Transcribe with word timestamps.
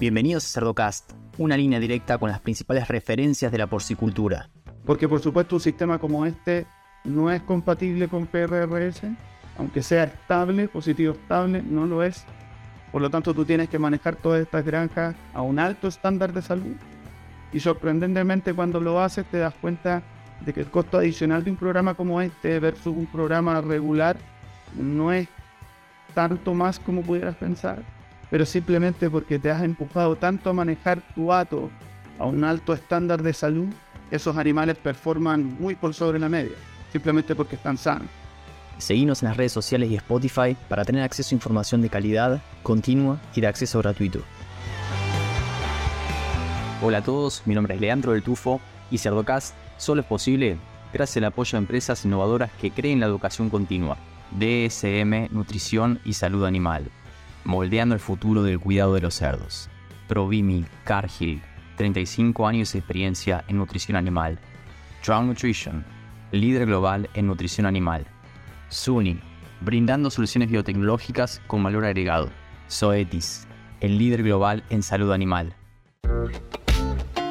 Bienvenidos 0.00 0.44
a 0.44 0.60
Cerdocast, 0.60 1.10
una 1.38 1.56
línea 1.56 1.80
directa 1.80 2.18
con 2.18 2.30
las 2.30 2.38
principales 2.38 2.86
referencias 2.86 3.50
de 3.50 3.58
la 3.58 3.66
porcicultura. 3.66 4.48
Porque 4.86 5.08
por 5.08 5.18
supuesto 5.18 5.56
un 5.56 5.60
sistema 5.60 5.98
como 5.98 6.24
este 6.24 6.68
no 7.02 7.32
es 7.32 7.42
compatible 7.42 8.06
con 8.06 8.28
PRRS, 8.28 9.02
aunque 9.58 9.82
sea 9.82 10.04
estable, 10.04 10.68
positivo 10.68 11.14
estable, 11.14 11.64
no 11.64 11.84
lo 11.84 12.04
es. 12.04 12.24
Por 12.92 13.02
lo 13.02 13.10
tanto 13.10 13.34
tú 13.34 13.44
tienes 13.44 13.68
que 13.68 13.80
manejar 13.80 14.14
todas 14.14 14.40
estas 14.40 14.64
granjas 14.64 15.16
a 15.34 15.42
un 15.42 15.58
alto 15.58 15.88
estándar 15.88 16.32
de 16.32 16.42
salud. 16.42 16.76
Y 17.52 17.58
sorprendentemente 17.58 18.54
cuando 18.54 18.80
lo 18.80 19.00
haces 19.00 19.26
te 19.26 19.38
das 19.38 19.54
cuenta 19.60 20.04
de 20.46 20.52
que 20.52 20.60
el 20.60 20.70
costo 20.70 20.98
adicional 20.98 21.42
de 21.42 21.50
un 21.50 21.56
programa 21.56 21.94
como 21.94 22.20
este 22.20 22.60
versus 22.60 22.96
un 22.96 23.06
programa 23.06 23.60
regular 23.62 24.16
no 24.76 25.12
es 25.12 25.26
tanto 26.14 26.54
más 26.54 26.78
como 26.78 27.02
pudieras 27.02 27.34
pensar 27.34 27.82
pero 28.30 28.44
simplemente 28.44 29.08
porque 29.10 29.38
te 29.38 29.50
has 29.50 29.62
empujado 29.62 30.16
tanto 30.16 30.50
a 30.50 30.52
manejar 30.52 31.02
tu 31.14 31.32
hato 31.32 31.70
a 32.18 32.26
un 32.26 32.44
alto 32.44 32.74
estándar 32.74 33.22
de 33.22 33.32
salud, 33.32 33.68
esos 34.10 34.36
animales 34.36 34.76
performan 34.76 35.56
muy 35.58 35.74
por 35.74 35.94
sobre 35.94 36.18
la 36.18 36.28
media, 36.28 36.56
simplemente 36.92 37.34
porque 37.34 37.56
están 37.56 37.78
sanos. 37.78 38.08
Seguimos 38.78 39.22
en 39.22 39.28
las 39.28 39.36
redes 39.36 39.52
sociales 39.52 39.90
y 39.90 39.96
Spotify 39.96 40.56
para 40.68 40.84
tener 40.84 41.02
acceso 41.02 41.34
a 41.34 41.36
información 41.36 41.82
de 41.82 41.88
calidad, 41.88 42.40
continua 42.62 43.20
y 43.34 43.40
de 43.40 43.48
acceso 43.48 43.78
gratuito. 43.80 44.20
Hola 46.80 46.98
a 46.98 47.02
todos, 47.02 47.42
mi 47.44 47.54
nombre 47.54 47.74
es 47.74 47.80
Leandro 47.80 48.12
del 48.12 48.22
Tufo 48.22 48.60
y 48.90 48.98
Cerdocast 48.98 49.54
solo 49.78 50.02
es 50.02 50.06
posible 50.06 50.58
gracias 50.92 51.18
al 51.18 51.24
apoyo 51.24 51.52
de 51.52 51.58
empresas 51.58 52.04
innovadoras 52.04 52.50
que 52.60 52.70
creen 52.70 53.00
la 53.00 53.06
educación 53.06 53.50
continua, 53.50 53.98
DSM, 54.38 55.28
nutrición 55.32 56.00
y 56.04 56.12
salud 56.12 56.44
animal 56.44 56.88
moldeando 57.48 57.94
el 57.94 58.00
futuro 58.00 58.42
del 58.42 58.60
cuidado 58.60 58.92
de 58.92 59.00
los 59.00 59.14
cerdos. 59.14 59.70
Provimi 60.06 60.66
Cargill, 60.84 61.40
35 61.76 62.46
años 62.46 62.74
de 62.74 62.80
experiencia 62.80 63.42
en 63.48 63.56
nutrición 63.56 63.96
animal. 63.96 64.38
Drown 65.04 65.28
Nutrition, 65.28 65.82
líder 66.30 66.66
global 66.66 67.08
en 67.14 67.26
nutrición 67.26 67.64
animal. 67.64 68.06
SUNY, 68.68 69.18
brindando 69.62 70.10
soluciones 70.10 70.50
biotecnológicas 70.50 71.40
con 71.46 71.62
valor 71.62 71.86
agregado. 71.86 72.28
Zoetis, 72.70 73.46
el 73.80 73.96
líder 73.96 74.24
global 74.24 74.62
en 74.68 74.82
salud 74.82 75.10
animal. 75.10 75.54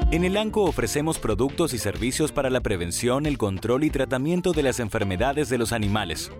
En 0.09 0.23
el 0.23 0.35
ANCO 0.35 0.63
ofrecemos 0.63 1.19
productos 1.19 1.75
y 1.75 1.77
servicios 1.77 2.31
para 2.31 2.49
la 2.49 2.61
prevención, 2.61 3.27
el 3.27 3.37
control 3.37 3.83
y 3.83 3.91
tratamiento 3.91 4.51
de 4.51 4.63
las 4.63 4.79
enfermedades 4.79 5.47
de 5.49 5.59
los 5.59 5.73
animales 5.73 6.31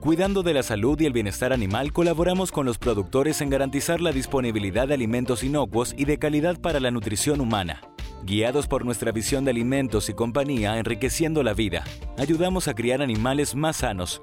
Cuidando 0.00 0.42
de 0.42 0.54
la 0.54 0.62
salud 0.62 0.98
y 0.98 1.04
el 1.04 1.12
bienestar 1.12 1.52
animal, 1.52 1.92
colaboramos 1.92 2.52
con 2.52 2.64
los 2.64 2.78
productores 2.78 3.42
en 3.42 3.50
garantizar 3.50 4.00
la 4.00 4.12
disponibilidad 4.12 4.88
de 4.88 4.94
alimentos 4.94 5.44
inocuos 5.44 5.94
y 5.94 6.06
de 6.06 6.18
calidad 6.18 6.58
para 6.58 6.80
la 6.80 6.90
nutrición 6.90 7.38
humana. 7.42 7.82
Guiados 8.24 8.66
por 8.66 8.86
nuestra 8.86 9.12
visión 9.12 9.44
de 9.44 9.50
alimentos 9.50 10.08
y 10.08 10.14
compañía 10.14 10.78
enriqueciendo 10.78 11.42
la 11.42 11.52
vida, 11.52 11.84
ayudamos 12.16 12.66
a 12.66 12.74
criar 12.74 13.02
animales 13.02 13.54
más 13.54 13.76
sanos, 13.76 14.22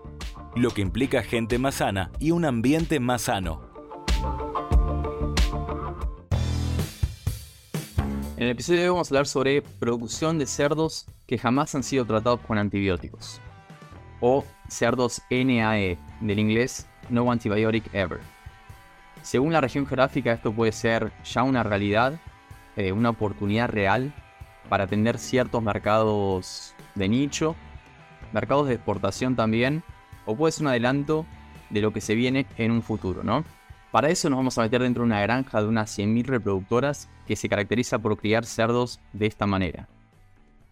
lo 0.56 0.72
que 0.72 0.82
implica 0.82 1.22
gente 1.22 1.60
más 1.60 1.76
sana 1.76 2.12
y 2.18 2.32
un 2.32 2.46
ambiente 2.46 3.00
más 3.00 3.22
sano. 3.24 3.62
En 8.36 8.44
el 8.44 8.50
episodio 8.50 8.80
de 8.80 8.90
hoy 8.90 8.94
vamos 8.94 9.12
a 9.12 9.14
hablar 9.14 9.28
sobre 9.28 9.62
producción 9.62 10.40
de 10.40 10.48
cerdos 10.48 11.06
que 11.28 11.38
jamás 11.38 11.76
han 11.76 11.84
sido 11.84 12.04
tratados 12.04 12.40
con 12.40 12.58
antibióticos 12.58 13.42
o 14.20 14.44
cerdos 14.68 15.22
NAE, 15.30 15.98
del 16.22 16.40
inglés 16.40 16.88
No 17.10 17.32
Antibiotic 17.32 17.94
Ever. 17.94 18.20
Según 19.22 19.54
la 19.54 19.62
región 19.62 19.86
geográfica, 19.86 20.32
esto 20.32 20.54
puede 20.54 20.72
ser 20.72 21.12
ya 21.24 21.44
una 21.44 21.64
realidad, 21.64 22.20
eh, 22.76 22.92
una 22.92 23.10
oportunidad 23.10 23.70
real 23.70 24.14
para 24.70 24.86
atender 24.86 25.18
ciertos 25.18 25.62
mercados 25.62 26.74
de 26.96 27.10
nicho, 27.10 27.56
mercados 28.34 28.68
de 28.68 28.76
exportación 28.76 29.36
también, 29.36 29.84
o 30.26 30.36
puede 30.36 30.52
ser 30.52 30.64
un 30.64 30.70
adelanto 30.70 31.26
de 31.70 31.82
lo 31.82 31.92
que 31.92 32.02
se 32.02 32.16
viene 32.16 32.46
en 32.58 32.72
un 32.72 32.82
futuro, 32.82 33.24
¿no? 33.24 33.44
Para 33.92 34.10
eso 34.10 34.30
nos 34.30 34.38
vamos 34.38 34.58
a 34.58 34.62
meter 34.62 34.82
dentro 34.82 35.04
de 35.04 35.08
una 35.08 35.22
granja 35.22 35.62
de 35.62 35.68
unas 35.68 35.98
100.000 35.98 36.26
reproductoras 36.26 37.10
que 37.26 37.36
se 37.36 37.50
caracteriza 37.50 38.00
por 38.00 38.18
criar 38.18 38.46
cerdos 38.46 39.00
de 39.14 39.26
esta 39.26 39.48
manera. 39.48 39.88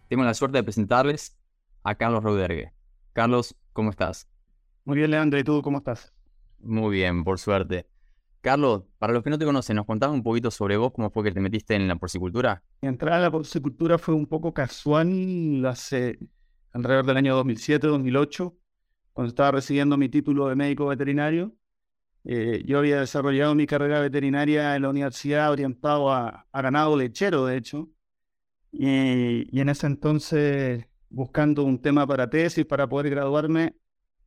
Tengo 0.10 0.24
la 0.24 0.34
suerte 0.34 0.58
de 0.58 0.64
presentarles 0.64 1.36
a 1.84 1.96
Carlos 1.96 2.24
Rodergue. 2.24 2.75
Carlos, 3.16 3.56
¿cómo 3.72 3.92
estás? 3.92 4.28
Muy 4.84 4.98
bien, 4.98 5.10
Leandro, 5.10 5.40
¿y 5.40 5.44
tú 5.46 5.62
cómo 5.62 5.78
estás? 5.78 6.14
Muy 6.60 6.98
bien, 6.98 7.24
por 7.24 7.40
suerte. 7.40 7.88
Carlos, 8.42 8.84
para 8.98 9.14
los 9.14 9.24
que 9.24 9.30
no 9.30 9.38
te 9.38 9.46
conocen, 9.46 9.78
¿nos 9.78 9.86
contás 9.86 10.10
un 10.10 10.22
poquito 10.22 10.52
sobre 10.52 10.76
vos, 10.76 10.92
cómo 10.92 11.10
fue 11.10 11.24
que 11.24 11.32
te 11.32 11.40
metiste 11.40 11.76
en 11.76 11.88
la 11.88 11.96
porcicultura? 11.96 12.62
Mi 12.82 12.90
entrada 12.90 13.16
a 13.16 13.22
la 13.22 13.32
porcicultura 13.32 13.98
fue 13.98 14.14
un 14.14 14.26
poco 14.26 14.54
casual 14.54 15.66
hace 15.66 16.20
alrededor 16.74 17.06
del 17.06 17.16
año 17.16 17.42
2007-2008, 17.42 18.54
cuando 19.14 19.30
estaba 19.30 19.52
recibiendo 19.52 19.96
mi 19.96 20.10
título 20.10 20.50
de 20.50 20.58
médico 20.58 20.88
veterinario. 20.88 21.56
Eh, 22.26 22.64
yo 22.66 22.80
había 22.80 23.00
desarrollado 23.00 23.56
mi 23.56 23.66
carrera 23.66 24.02
veterinaria 24.02 24.76
en 24.76 24.82
la 24.82 24.90
universidad 24.90 25.54
orientado 25.54 26.12
a, 26.12 26.48
ganado 26.52 26.98
lechero, 26.98 27.46
de 27.46 27.56
hecho, 27.56 27.90
y 28.74 29.58
en 29.58 29.70
ese 29.70 29.88
entonces 29.88 30.86
buscando 31.16 31.64
un 31.64 31.82
tema 31.82 32.06
para 32.06 32.30
tesis, 32.30 32.66
para 32.66 32.88
poder 32.90 33.10
graduarme, 33.10 33.76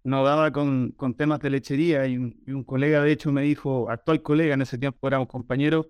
no 0.04 0.25
daba 0.25 0.50
con, 0.53 0.93
con 0.93 1.15
temas 1.15 1.38
de 1.41 1.50
lechería 1.50 2.06
y 2.06 2.16
un, 2.16 2.65
colega, 2.65 3.03
de 3.03 3.12
hecho, 3.12 3.31
me 3.31 3.43
dijo, 3.43 3.91
actual 3.91 4.22
colega, 4.22 4.54
en 4.54 4.62
ese 4.62 4.78
tiempo 4.78 5.06
éramos 5.06 5.28
compañeros, 5.28 5.88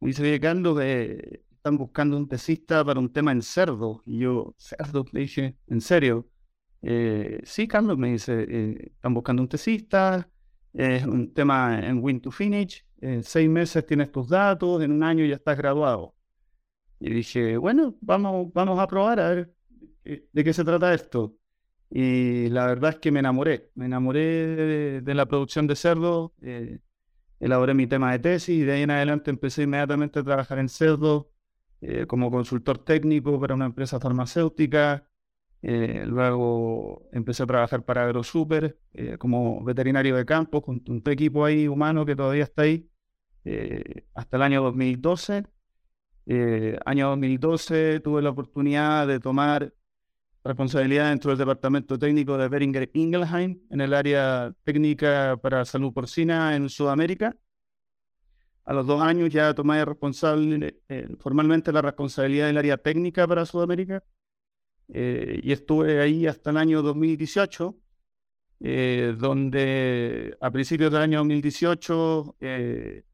me 0.00 0.08
dice, 0.08 0.22
oye, 0.22 0.40
Carlos, 0.40 0.78
eh, 0.82 1.44
están 1.52 1.78
buscando 1.78 2.16
un 2.16 2.28
tesista 2.28 2.84
para 2.84 2.98
un 3.00 3.12
tema 3.12 3.32
en 3.32 3.40
cerdo. 3.42 4.02
Y 4.04 4.18
yo, 4.18 4.54
cerdo, 4.58 5.04
le 5.12 5.20
dije, 5.20 5.56
¿en 5.68 5.80
serio? 5.80 6.28
Eh, 6.82 7.40
sí, 7.44 7.68
Carlos, 7.68 7.96
me 7.96 8.12
dice, 8.12 8.46
eh, 8.48 8.92
están 8.96 9.14
buscando 9.14 9.42
un 9.42 9.48
tesista, 9.48 10.28
es 10.72 11.04
un 11.06 11.32
tema 11.32 11.80
en 11.86 12.02
Win 12.02 12.20
to 12.20 12.32
Finish, 12.32 12.84
en 13.00 13.22
seis 13.22 13.48
meses 13.48 13.86
tienes 13.86 14.10
tus 14.10 14.28
datos, 14.28 14.82
en 14.82 14.90
un 14.92 15.04
año 15.04 15.24
ya 15.24 15.36
estás 15.36 15.56
graduado. 15.56 16.14
Y 16.98 17.10
dije, 17.10 17.56
bueno, 17.58 17.94
vamos, 18.00 18.52
vamos 18.52 18.78
a 18.80 18.86
probar 18.88 19.20
a 19.20 19.30
ver 19.30 19.55
¿de 20.32 20.44
qué 20.44 20.52
se 20.52 20.64
trata 20.64 20.94
esto? 20.94 21.36
Y 21.90 22.48
la 22.48 22.66
verdad 22.66 22.90
es 22.90 22.96
que 22.98 23.12
me 23.12 23.20
enamoré, 23.20 23.70
me 23.74 23.86
enamoré 23.86 25.00
de, 25.02 25.14
la 25.14 25.26
producción 25.26 25.66
de 25.66 25.76
cerdo, 25.76 26.34
eh, 26.42 26.80
elaboré 27.40 27.74
mi 27.74 27.86
tema 27.86 28.12
de 28.12 28.18
tesis 28.18 28.56
y 28.60 28.62
de 28.62 28.72
ahí 28.72 28.82
en 28.82 28.90
adelante 28.90 29.30
empecé 29.30 29.64
inmediatamente 29.64 30.18
a 30.18 30.24
trabajar 30.24 30.58
en 30.58 30.68
cerdo 30.68 31.30
eh, 31.80 32.06
como 32.06 32.30
consultor 32.30 32.78
técnico 32.78 33.40
para 33.40 33.54
una 33.54 33.66
empresa 33.66 34.00
farmacéutica. 34.00 35.08
luego 35.62 37.08
empecé 37.12 37.42
a 37.42 37.46
trabajar 37.46 37.84
para 37.84 38.04
AgroSuper 38.04 38.78
como 39.18 39.64
veterinario 39.64 40.16
de 40.16 40.24
campo 40.24 40.62
con 40.62 40.82
un 40.88 41.02
equipo 41.06 41.44
ahí 41.44 41.66
humano 41.68 42.04
que 42.06 42.16
todavía 42.16 42.44
está 42.44 42.62
ahí 42.62 42.88
hasta 44.14 44.36
el 44.36 44.42
año 44.42 44.62
2012. 44.62 45.44
año 46.84 47.08
2012 47.08 48.00
tuve 48.00 48.22
la 48.22 48.30
oportunidad 48.30 49.06
de 49.06 49.20
tomar 49.20 49.72
responsabilidad 50.46 51.10
dentro 51.10 51.30
del 51.30 51.38
departamento 51.38 51.98
técnico 51.98 52.38
de 52.38 52.48
Beringer 52.48 52.90
Ingelheim 52.94 53.60
en 53.70 53.80
el 53.80 53.92
área 53.92 54.54
técnica 54.64 55.36
para 55.42 55.64
salud 55.64 55.92
porcina 55.92 56.56
en 56.56 56.68
Sudamérica. 56.68 57.36
A 58.64 58.72
los 58.72 58.86
dos 58.86 59.00
años 59.02 59.30
ya 59.30 59.54
tomé 59.54 59.84
responsable, 59.84 60.80
eh, 60.88 61.08
formalmente 61.20 61.72
la 61.72 61.82
responsabilidad 61.82 62.46
del 62.46 62.58
área 62.58 62.76
técnica 62.78 63.26
para 63.26 63.46
Sudamérica 63.46 64.02
eh, 64.88 65.40
y 65.42 65.52
estuve 65.52 66.00
ahí 66.00 66.26
hasta 66.26 66.50
el 66.50 66.56
año 66.56 66.82
2018, 66.82 67.76
eh, 68.60 69.14
donde 69.18 70.36
a 70.40 70.50
principios 70.50 70.92
del 70.92 71.02
año 71.02 71.18
2018 71.18 72.36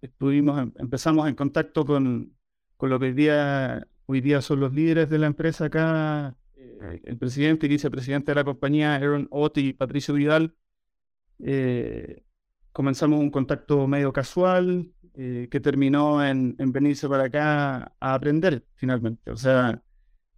estuvimos, 0.01 0.59
em, 0.61 0.73
empezamos 0.79 1.29
en 1.29 1.35
contacto 1.35 1.85
con, 1.85 2.35
con 2.77 2.91
lo 2.91 2.99
que 2.99 3.07
hoy 3.07 3.13
día, 3.13 3.87
hoy 4.07 4.21
día 4.21 4.41
son 4.41 4.61
los 4.61 4.73
líderes 4.73 5.11
de 5.11 5.19
la 5.19 5.27
empresa 5.27 5.67
acá 5.67 6.37
el 7.05 7.19
presidente 7.19 7.67
y 7.67 7.69
vicepresidente 7.71 8.33
de 8.33 8.37
la 8.37 8.45
compañía, 8.45 8.95
Aaron 8.95 9.29
Ott 9.31 9.59
y 9.59 9.73
Patricio 9.73 10.15
Vidal, 10.15 10.55
eh, 11.45 12.23
comenzamos 12.73 13.21
un 13.21 13.31
contacto 13.31 13.87
medio 13.87 14.13
casual 14.13 14.93
eh, 15.15 15.49
que 15.51 15.61
terminó 15.61 16.25
en, 16.25 16.57
venirse 16.57 17.09
para 17.09 17.25
acá 17.25 17.95
a 18.01 18.15
aprender 18.15 18.65
finalmente. 18.75 19.31
O 19.31 19.37
sea, 19.37 19.83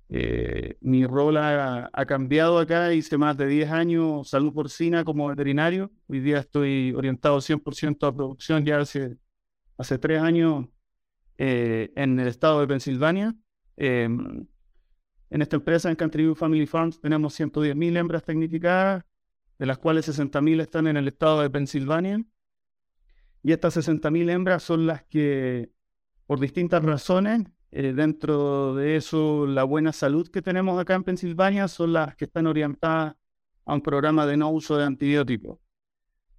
eh, 0.08 0.76
mi 0.80 1.06
rol 1.06 1.36
ha, 1.36 1.90
cambiado 2.06 2.58
acá, 2.58 2.92
hice 2.94 3.18
más 3.18 3.36
de 3.36 3.46
10 3.46 3.70
años 3.70 4.28
salud 4.28 4.52
porcina 4.52 5.04
como 5.04 5.28
veterinario. 5.28 5.90
Hoy 6.08 6.20
día 6.20 6.40
estoy 6.40 6.92
orientado 6.94 7.40
100% 7.40 8.06
a 8.06 8.14
producción 8.14 8.64
ya 8.64 8.80
hace, 8.80 9.16
hace 9.78 9.98
tres 9.98 10.20
años 10.22 10.66
en 11.36 12.20
el 12.20 12.28
estado 12.28 12.60
de 12.60 12.68
Pensilvania. 12.68 13.34
En 15.34 15.42
esta 15.42 15.56
empresa, 15.56 15.90
en 15.90 15.96
Country 15.96 16.32
Family 16.36 16.64
Farms, 16.64 17.00
tenemos 17.00 17.36
110.000 17.40 17.96
hembras 17.96 18.22
tecnificadas, 18.22 19.04
de 19.58 19.66
las 19.66 19.78
cuales 19.78 20.08
60.000 20.08 20.60
están 20.60 20.86
en 20.86 20.96
el 20.96 21.08
estado 21.08 21.42
de 21.42 21.50
Pensilvania. 21.50 22.24
Y 23.42 23.50
estas 23.50 23.76
60.000 23.76 24.30
hembras 24.30 24.62
son 24.62 24.86
las 24.86 25.02
que 25.02 25.72
por 26.26 26.38
distintas 26.38 26.84
razones. 26.84 27.48
Eh, 27.72 27.92
dentro 27.92 28.76
de 28.76 28.94
eso, 28.94 29.44
la 29.48 29.64
buena 29.64 29.92
salud 29.92 30.28
que 30.28 30.40
tenemos 30.40 30.80
acá 30.80 30.94
en 30.94 31.02
Pensilvania 31.02 31.66
son 31.66 31.94
las 31.94 32.14
que 32.14 32.26
están 32.26 32.46
orientadas 32.46 33.16
a 33.64 33.74
un 33.74 33.80
programa 33.80 34.26
de 34.26 34.36
no 34.36 34.50
uso 34.50 34.76
de 34.76 34.84
antibióticos. 34.84 35.58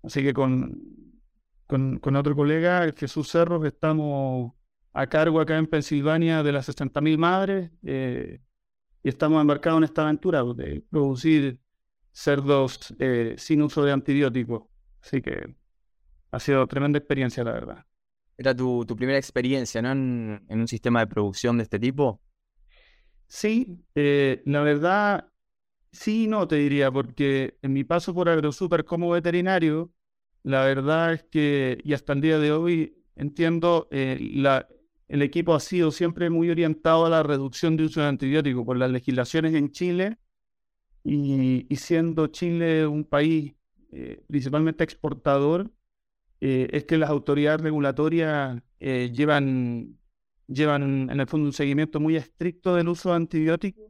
Así 0.03 0.23
que 0.23 0.33
con, 0.33 1.19
con, 1.67 2.15
otro 2.15 2.33
colega, 2.33 2.89
Jesús 2.95 3.29
Cerros, 3.29 3.65
estamos 3.65 4.53
a 4.93 5.07
cargo 5.07 5.41
acá 5.41 5.57
en 5.57 5.67
Pensilvania 5.67 6.43
de 6.43 6.53
las 6.53 6.69
60.000 6.69 7.17
madres 7.17 7.71
eh, 7.83 8.39
y 9.05 9.09
estamos 9.09 9.39
embarcados 9.39 9.77
en 9.77 9.83
esta 9.83 10.01
aventura 10.01 10.43
de 10.43 10.83
producir 10.89 11.59
cerdos 12.11 12.91
eh, 12.97 13.35
sin 13.37 13.61
uso 13.61 13.83
de 13.85 13.91
antibióticos. 13.91 14.63
Así 14.99 15.21
que 15.21 15.55
ha 16.31 16.39
sido 16.39 16.65
tremenda 16.65 16.97
experiencia, 16.97 17.43
la 17.43 17.51
verdad. 17.51 17.85
Era 18.35 18.55
tu, 18.55 18.83
primera 18.97 19.19
experiencia, 19.19 19.79
¿no? 19.83 19.91
En, 19.91 20.41
un 20.49 20.67
sistema 20.67 21.01
de 21.01 21.07
producción 21.07 21.57
de 21.57 21.63
este 21.63 21.77
tipo. 21.77 22.19
Sí, 23.27 23.77
eh, 23.93 24.41
la 24.47 24.61
verdad, 24.61 25.31
sí 25.91 26.25
no 26.25 26.47
te 26.47 26.55
diría, 26.55 26.91
porque 26.91 27.59
en 27.61 27.73
mi 27.73 27.83
paso 27.83 28.11
por 28.11 28.27
AgroSuper 28.27 28.85
como 28.85 29.11
veterinario, 29.11 29.93
la 30.41 30.65
verdad 30.65 31.13
es 31.13 31.23
que, 31.25 31.77
y 31.83 31.93
hasta 31.93 32.13
el 32.13 32.21
día 32.21 32.39
de 32.39 32.51
hoy, 32.51 33.03
entiendo, 33.15 33.87
eh, 33.91 34.17
la, 34.33 34.67
el 35.07 35.21
equipo 35.21 35.53
ha 35.53 35.59
sido 35.59 35.91
siempre 35.91 36.29
muy 36.29 36.49
orientado 36.49 37.05
a 37.05 37.09
la 37.09 37.23
reducción 37.23 37.77
de 37.77 37.85
uso 37.85 38.01
de 38.01 38.07
antibióticos 38.07 38.65
por 38.65 38.77
las 38.77 38.91
legislaciones 38.91 39.53
en 39.53 39.71
Chile 39.71 40.17
y, 41.03 41.67
siendo 41.75 42.27
Chile 42.27 42.87
un 42.87 43.03
país 43.03 43.53
eh, 43.91 44.23
principalmente 44.27 44.83
exportador, 44.83 45.71
eh, 46.41 46.67
es 46.71 46.85
que 46.85 46.97
las 46.97 47.09
autoridades 47.09 47.61
regulatorias 47.61 48.61
eh, 48.79 49.11
llevan, 49.13 49.97
llevan 50.47 51.09
en 51.09 51.19
el 51.19 51.27
fondo 51.27 51.45
un 51.47 51.53
seguimiento 51.53 51.99
muy 51.99 52.15
estricto 52.15 52.75
del 52.75 52.89
uso 52.89 53.09
de 53.09 53.15
antibióticos 53.17 53.85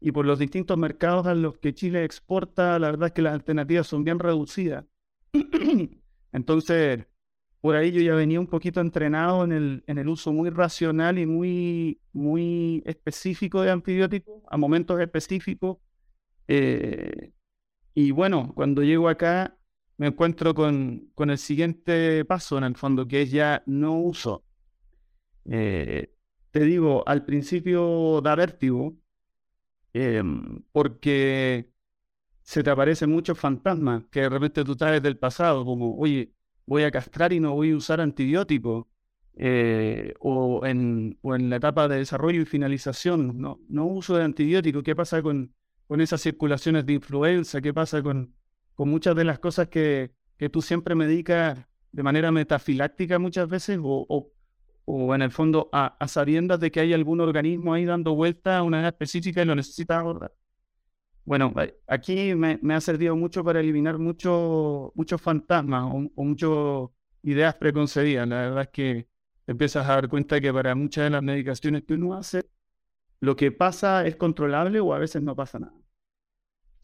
y 0.00 0.12
por 0.12 0.26
los 0.26 0.38
distintos 0.38 0.76
mercados 0.76 1.26
a 1.26 1.34
los 1.34 1.56
que 1.58 1.72
Chile 1.72 2.04
exporta, 2.04 2.78
la 2.78 2.90
verdad 2.90 3.06
es 3.06 3.12
que 3.14 3.22
las 3.22 3.32
alternativas 3.32 3.86
son 3.86 4.04
bien 4.04 4.18
reducidas. 4.18 4.84
Entonces, 6.32 7.06
por 7.64 7.76
ahí 7.76 7.92
yo 7.92 8.02
ya 8.02 8.14
venía 8.14 8.38
un 8.38 8.46
poquito 8.46 8.82
entrenado 8.82 9.42
en 9.42 9.52
el, 9.52 9.84
en 9.86 9.96
el 9.96 10.06
uso 10.08 10.34
muy 10.34 10.50
racional 10.50 11.18
y 11.18 11.24
muy, 11.24 11.98
muy 12.12 12.82
específico 12.84 13.62
de 13.62 13.70
antibióticos 13.70 14.42
a 14.50 14.58
momentos 14.58 15.00
específicos. 15.00 15.78
Eh, 16.46 17.32
y 17.94 18.10
bueno, 18.10 18.52
cuando 18.54 18.82
llego 18.82 19.08
acá 19.08 19.56
me 19.96 20.08
encuentro 20.08 20.54
con, 20.54 21.10
con, 21.14 21.30
el 21.30 21.38
siguiente 21.38 22.26
paso 22.26 22.58
en 22.58 22.64
el 22.64 22.76
fondo, 22.76 23.08
que 23.08 23.22
es 23.22 23.30
ya 23.30 23.62
no 23.64 23.98
uso. 23.98 24.44
Eh, 25.46 26.12
te 26.50 26.60
digo, 26.64 27.02
al 27.08 27.24
principio 27.24 28.20
da 28.20 28.34
vértigo, 28.34 28.94
em, 29.94 30.62
porque 30.70 31.70
se 32.42 32.62
te 32.62 32.68
aparecen 32.68 33.10
muchos 33.10 33.38
fantasmas 33.38 34.04
que 34.10 34.20
de 34.20 34.28
repente 34.28 34.64
tú 34.64 34.76
traes 34.76 35.02
del 35.02 35.16
pasado, 35.18 35.64
como, 35.64 35.96
oye, 35.96 36.33
voy 36.66 36.84
a 36.84 36.90
castrar 36.90 37.32
y 37.32 37.40
no 37.40 37.54
voy 37.54 37.72
a 37.72 37.76
usar 37.76 38.00
antibióticos. 38.00 38.86
Eh, 39.36 40.14
o, 40.20 40.64
en, 40.64 41.18
o 41.22 41.34
en 41.34 41.50
la 41.50 41.56
etapa 41.56 41.88
de 41.88 41.96
desarrollo 41.96 42.40
y 42.40 42.44
finalización, 42.44 43.40
no, 43.40 43.58
no 43.68 43.84
uso 43.86 44.16
de 44.16 44.22
antibióticos, 44.22 44.84
¿qué 44.84 44.94
pasa 44.94 45.22
con, 45.22 45.52
con 45.88 46.00
esas 46.00 46.22
circulaciones 46.22 46.86
de 46.86 46.92
influenza? 46.92 47.60
¿Qué 47.60 47.74
pasa 47.74 48.00
con, 48.00 48.32
con 48.74 48.88
muchas 48.88 49.16
de 49.16 49.24
las 49.24 49.40
cosas 49.40 49.68
que, 49.68 50.12
que 50.36 50.48
tú 50.48 50.62
siempre 50.62 50.94
medicas 50.94 51.58
de 51.92 52.02
manera 52.02 52.32
metafiláctica 52.32 53.18
muchas 53.18 53.48
veces 53.48 53.78
o, 53.82 54.32
o, 54.84 55.14
en 55.14 55.22
el 55.22 55.30
fondo 55.30 55.68
a, 55.72 55.96
a, 55.98 56.08
sabiendas 56.08 56.60
de 56.60 56.70
que 56.70 56.80
hay 56.80 56.92
algún 56.92 57.20
organismo 57.20 57.72
ahí 57.72 57.84
dando 57.84 58.14
vuelta 58.14 58.58
a 58.58 58.62
una 58.62 58.80
edad 58.80 58.88
específica 58.88 59.42
y 59.42 59.44
lo 59.44 59.54
necesitas 59.54 59.98
abordar. 59.98 60.32
Bueno, 61.24 61.54
aquí 61.86 62.34
me, 62.34 62.58
ha 62.74 62.80
servido 62.80 63.16
mucho 63.16 63.42
para 63.42 63.60
eliminar 63.60 63.98
muchos 63.98 64.92
muchos 64.94 65.20
fantasmas 65.20 65.84
o, 65.84 66.10
o 66.14 66.24
muchas 66.24 66.90
ideas 67.22 67.54
preconcebidas. 67.54 68.28
La 68.28 68.36
verdad 68.42 68.62
es 68.62 68.68
que 68.68 69.08
empiezas 69.46 69.88
a 69.88 69.94
dar 69.94 70.08
cuenta 70.08 70.40
que 70.40 70.52
para 70.52 70.74
muchas 70.74 71.04
de 71.04 71.10
las 71.10 71.22
medicaciones 71.22 71.84
que 71.84 71.94
uno 71.94 72.14
hace, 72.14 72.46
lo 73.20 73.36
que 73.36 73.52
pasa 73.52 74.06
es 74.06 74.16
controlable 74.16 74.80
o 74.80 74.92
a 74.92 74.98
veces 74.98 75.22
no 75.22 75.34
pasa 75.34 75.58
nada. 75.58 75.74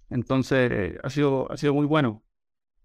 Entonces, 0.09 0.99
ha 1.03 1.11
sido, 1.11 1.51
ha 1.51 1.57
sido 1.57 1.75
muy 1.75 1.87
bueno. 1.87 2.23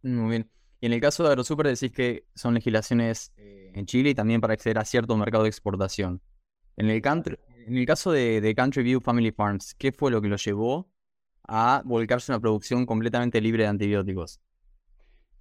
Muy 0.03 0.29
bien. 0.29 0.51
Y 0.79 0.87
en 0.87 0.93
el 0.93 1.01
caso 1.01 1.23
de 1.23 1.29
AgroSuper 1.29 1.67
decís 1.67 1.91
que 1.91 2.27
son 2.35 2.53
legislaciones 2.53 3.33
eh, 3.37 3.71
en 3.73 3.85
Chile 3.85 4.11
y 4.11 4.15
también 4.15 4.41
para 4.41 4.53
acceder 4.53 4.77
a 4.77 4.85
cierto 4.85 5.17
mercado 5.17 5.43
de 5.43 5.49
exportación. 5.49 6.21
En 6.77 6.89
el, 6.89 7.01
caso 7.01 8.11
de, 8.11 8.53
Country 8.55 8.83
View 8.83 8.99
Family 8.99 9.31
Farms, 9.31 9.73
¿qué 9.75 9.91
fue 9.91 10.11
lo 10.11 10.21
que 10.21 10.27
lo 10.27 10.35
llevó 10.35 10.91
a 11.47 11.81
volcarse 11.85 12.31
a 12.31 12.35
una 12.35 12.41
producción 12.41 12.85
completamente 12.85 13.39
libre 13.41 13.63
de 13.63 13.69
antibióticos? 13.69 14.39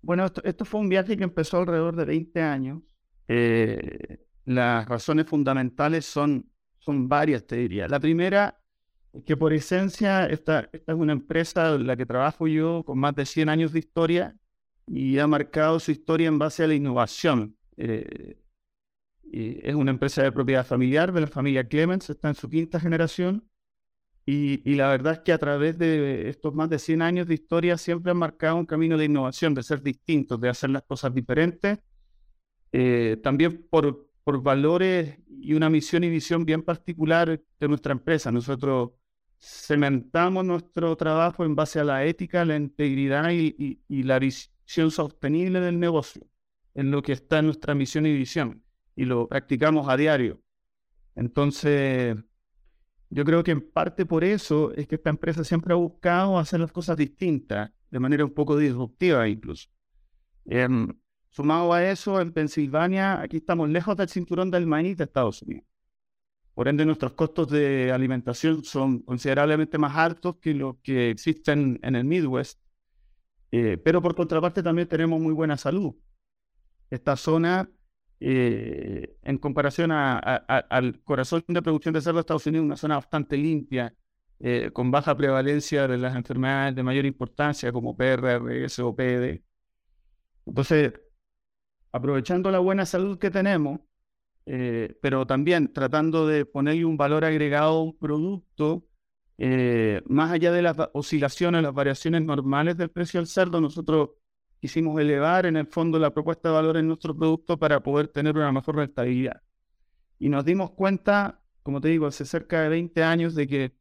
Bueno, 0.02 0.26
esto, 0.42 0.64
fue 0.64 0.80
un 0.80 0.88
viaje 0.88 1.16
que 1.16 1.24
empezó 1.24 1.58
alrededor 1.58 1.96
de 1.96 2.04
20 2.04 2.42
años. 2.42 2.82
Eh, 3.26 4.18
las 4.44 4.86
razones 4.86 5.26
fundamentales 5.26 6.04
son, 6.04 6.50
son 6.78 7.08
varias, 7.08 7.46
te 7.46 7.56
diría. 7.56 7.88
La 7.88 7.98
primera 7.98 8.60
que 9.24 9.36
por 9.36 9.52
esencia 9.52 10.26
esta, 10.26 10.68
esta 10.72 10.92
es 10.92 10.98
una 10.98 11.12
empresa 11.12 11.74
en 11.74 11.86
la 11.86 11.96
que 11.96 12.04
trabajo 12.04 12.48
yo 12.48 12.82
con 12.84 12.98
más 12.98 13.14
de 13.14 13.24
100 13.24 13.48
años 13.48 13.72
de 13.72 13.78
historia 13.78 14.36
y 14.86 15.18
ha 15.18 15.26
marcado 15.26 15.78
su 15.80 15.92
historia 15.92 16.28
en 16.28 16.38
base 16.38 16.64
a 16.64 16.66
la 16.66 16.74
innovación. 16.74 17.56
Eh, 17.76 18.36
es 19.32 19.74
una 19.74 19.90
empresa 19.90 20.22
de 20.22 20.30
propiedad 20.30 20.64
familiar 20.66 21.12
de 21.12 21.22
la 21.22 21.26
familia 21.26 21.66
Clemens, 21.66 22.08
está 22.10 22.28
en 22.28 22.34
su 22.34 22.48
quinta 22.48 22.78
generación 22.78 23.48
y, 24.26 24.70
y, 24.70 24.74
la 24.76 24.88
verdad 24.88 25.14
es 25.14 25.18
que 25.20 25.32
a 25.32 25.38
través 25.38 25.78
de 25.78 26.28
estos 26.28 26.54
más 26.54 26.70
de 26.70 26.78
100 26.78 27.02
años 27.02 27.26
de 27.26 27.34
historia 27.34 27.76
siempre 27.76 28.10
han 28.12 28.16
marcado 28.16 28.56
un 28.56 28.66
camino 28.66 28.96
de 28.96 29.04
innovación, 29.04 29.54
de 29.54 29.62
ser 29.62 29.82
distintos, 29.82 30.40
de 30.40 30.48
hacer 30.48 30.70
las 30.70 30.82
cosas 30.84 31.14
diferentes, 31.14 31.78
eh, 32.72 33.18
también 33.22 33.66
por, 33.70 34.08
por 34.24 34.42
valores 34.42 35.18
y 35.28 35.52
una 35.52 35.68
misión 35.68 36.04
y 36.04 36.08
visión 36.08 36.44
bien 36.44 36.62
particular 36.62 37.40
de 37.60 37.68
nuestra 37.68 37.92
empresa. 37.92 38.32
Nosotros 38.32 38.92
cementamos 39.44 40.44
nuestro 40.44 40.96
trabajo 40.96 41.44
en 41.44 41.54
base 41.54 41.80
a 41.80 41.84
la 41.84 42.04
ética, 42.04 42.44
la 42.44 42.56
integridad 42.56 43.30
y, 43.30 43.78
la 44.02 44.18
visión 44.18 44.90
sostenible 44.90 45.60
del 45.60 45.78
negocio, 45.78 46.26
en 46.74 46.90
lo 46.90 47.02
que 47.02 47.12
está 47.12 47.40
en 47.40 47.46
nuestra 47.46 47.74
misión 47.74 48.06
y 48.06 48.12
visión, 48.14 48.64
y 48.96 49.04
lo 49.04 49.28
practicamos 49.28 49.88
a 49.88 49.96
diario. 49.96 50.40
Entonces, 51.14 52.16
yo 53.14 53.24
creo 53.24 53.44
que 53.44 53.52
en 53.52 53.60
parte 53.60 54.04
por 54.06 54.24
eso 54.24 54.72
es 54.74 54.88
que 54.88 54.96
esta 54.96 55.08
empresa 55.08 55.44
siempre 55.44 55.72
ha 55.72 55.76
buscado 55.76 56.36
hacer 56.36 56.58
las 56.58 56.72
cosas 56.72 56.96
distintas, 56.96 57.70
de 57.88 58.00
manera 58.00 58.24
un 58.24 58.34
poco 58.34 58.56
disruptiva 58.56 59.28
incluso. 59.28 59.68
Em, 60.46 60.88
sumado 61.30 61.72
a 61.72 61.88
eso, 61.88 62.20
en 62.20 62.32
Pensilvania, 62.32 63.20
aquí 63.20 63.36
estamos 63.36 63.68
lejos 63.68 63.96
del 63.96 64.08
cinturón 64.08 64.50
del 64.50 64.66
maíz 64.66 64.96
de 64.96 65.04
Estados 65.04 65.42
Unidos. 65.42 65.64
Por 66.54 66.66
ende, 66.66 66.84
nuestros 66.84 67.12
costos 67.12 67.50
de 67.50 67.92
alimentación 67.92 68.64
son 68.64 68.98
considerablemente 69.02 69.78
más 69.78 69.96
altos 69.96 70.38
que 70.40 70.52
los 70.52 70.78
que 70.82 71.10
existen 71.10 71.78
en 71.84 71.94
el 71.94 72.04
Midwest. 72.04 72.60
Eh, 73.52 73.78
pero 73.78 74.02
por 74.02 74.16
contraparte 74.16 74.60
también 74.60 74.88
tenemos 74.88 75.20
muy 75.20 75.32
buena 75.32 75.56
salud. 75.56 75.94
Esta 76.90 77.14
zona, 77.14 77.70
eh, 78.20 79.16
en 79.22 79.38
comparación 79.38 79.90
al 79.92 81.00
corazón 81.04 81.44
de 81.48 81.62
producción 81.62 81.94
de 81.94 82.00
cerdo 82.00 82.16
de 82.16 82.20
Estados 82.20 82.46
Unidos, 82.46 82.64
una 82.64 82.76
zona 82.76 82.96
bastante 82.96 83.36
limpia, 83.36 83.94
eh, 84.40 84.70
con 84.72 84.90
baja 84.90 85.16
prevalencia 85.16 85.88
de 85.88 85.98
las 85.98 86.16
enfermedades 86.16 86.74
de 86.74 86.82
mayor 86.82 87.06
importancia 87.06 87.72
como 87.72 87.96
PRRS 87.96 88.78
o 88.80 88.94
PD. 88.94 89.42
Entonces, 90.46 90.92
aprovechando 91.92 92.50
la 92.50 92.58
buena 92.58 92.86
salud 92.86 93.18
que 93.18 93.30
tenemos, 93.30 93.80
eh, 94.46 94.96
pero 95.00 95.26
también 95.26 95.72
tratando 95.72 96.26
de 96.26 96.44
ponerle 96.44 96.84
un 96.84 96.96
valor 96.96 97.24
agregado 97.24 97.78
a 97.78 97.82
un 97.84 97.98
producto, 97.98 98.86
eh, 99.38 100.02
más 100.06 100.32
allá 100.32 100.52
de 100.52 100.62
las 100.62 100.76
oscilaciones, 100.92 101.62
las 101.62 101.74
variaciones 101.74 102.22
normales 102.22 102.76
del 102.76 102.90
precio 102.90 103.20
del 103.20 103.26
cerdo, 103.26 103.60
nosotros 103.60 104.10
quisimos 104.64 104.98
elevar 105.00 105.46
en 105.46 105.56
el 105.56 105.66
fondo 105.66 105.98
la 105.98 106.14
propuesta 106.14 106.48
de 106.48 106.54
valor 106.54 106.76
en 106.76 106.86
nuestro 106.86 107.16
producto 107.16 107.58
para 107.58 107.82
poder 107.82 108.08
tener 108.08 108.36
una 108.36 108.50
mejor 108.52 108.76
rentabilidad. 108.76 109.42
Y 110.18 110.28
nos 110.28 110.44
dimos 110.44 110.70
cuenta, 110.70 111.42
como 111.62 111.80
te 111.80 111.88
digo, 111.88 112.06
hace 112.06 112.24
cerca 112.24 112.62
de 112.62 112.68
20 112.70 113.02
años 113.02 113.34
de 113.34 113.46
que 113.46 113.76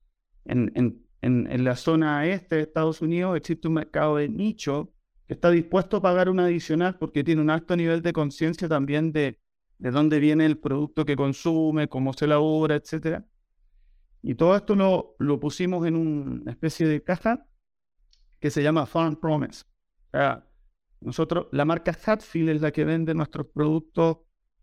en, 0.45 0.71
en, 0.75 1.47
en 1.49 1.63
la 1.63 1.75
zona 1.75 2.25
este 2.25 2.57
de 2.57 2.61
Estados 2.63 3.01
Unidos 3.01 3.37
existe 3.37 3.67
un 3.67 3.75
mercado 3.75 4.17
de 4.17 4.27
nicho 4.27 4.91
que 5.25 5.35
está 5.35 5.51
dispuesto 5.51 5.97
a 5.97 6.01
pagar 6.01 6.29
un 6.29 6.41
adicional 6.41 6.97
porque 6.97 7.23
tiene 7.23 7.41
un 7.41 7.49
alto 7.49 7.77
nivel 7.77 8.01
de 8.01 8.11
conciencia 8.11 8.67
también 8.67 9.13
de 9.13 9.39
de 9.83 9.91
dónde 9.91 10.19
viene 10.19 10.45
el 10.45 10.57
producto 10.57 11.03
que 11.03 11.17
consume, 11.17 11.89
cómo 11.89 12.13
se 12.13 12.23
elabora, 12.23 12.75
etc. 12.75 13.21
Y 14.21 14.35
todo 14.35 14.55
esto 14.55 14.75
lo, 14.75 15.15
lo 15.19 15.39
pusimos 15.41 15.85
en 15.85 15.97
una 15.97 16.51
especie 16.51 16.87
de 16.87 17.03
caja 17.03 17.45
que 18.39 18.49
se 18.49 18.63
llama 18.63 18.85
Farm 18.85 19.17
Promise. 19.17 19.65
O 20.07 20.11
sea, 20.11 20.47
nosotros, 21.03 21.47
la 21.51 21.65
marca 21.65 21.97
Hatfield 22.05 22.49
es 22.49 22.61
la 22.61 22.71
que 22.71 22.85
vende 22.85 23.13
nuestros 23.13 23.47
productos 23.47 24.19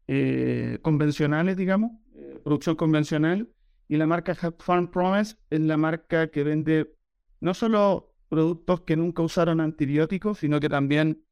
eh, 0.06 0.78
convencionales, 0.82 1.56
digamos, 1.56 1.92
eh, 2.14 2.40
producción 2.42 2.76
convencional, 2.76 3.48
y 3.88 3.96
la 3.96 4.06
marca 4.06 4.34
Farm 4.34 4.90
Promise 4.90 5.36
es 5.50 5.60
la 5.60 5.76
marca 5.76 6.30
que 6.30 6.44
vende 6.44 6.94
no 7.40 7.54
solo 7.54 8.14
productos 8.28 8.82
que 8.82 8.96
nunca 8.96 9.22
usaron 9.22 9.60
antibióticos, 9.60 10.38
sino 10.38 10.60
que 10.60 10.68
también 10.68 11.24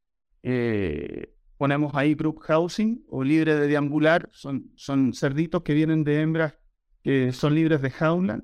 eh, 0.42 1.34
ponemos 1.56 1.94
ahí 1.94 2.14
group 2.14 2.40
housing 2.40 3.04
o 3.08 3.22
libre 3.24 3.54
de 3.54 3.68
deambular, 3.68 4.28
son, 4.32 4.72
son 4.76 5.12
cerditos 5.12 5.62
que 5.62 5.74
vienen 5.74 6.04
de 6.04 6.20
hembras 6.20 6.54
que 7.02 7.32
son 7.32 7.54
libres 7.54 7.80
de 7.80 7.90
jaula. 7.90 8.42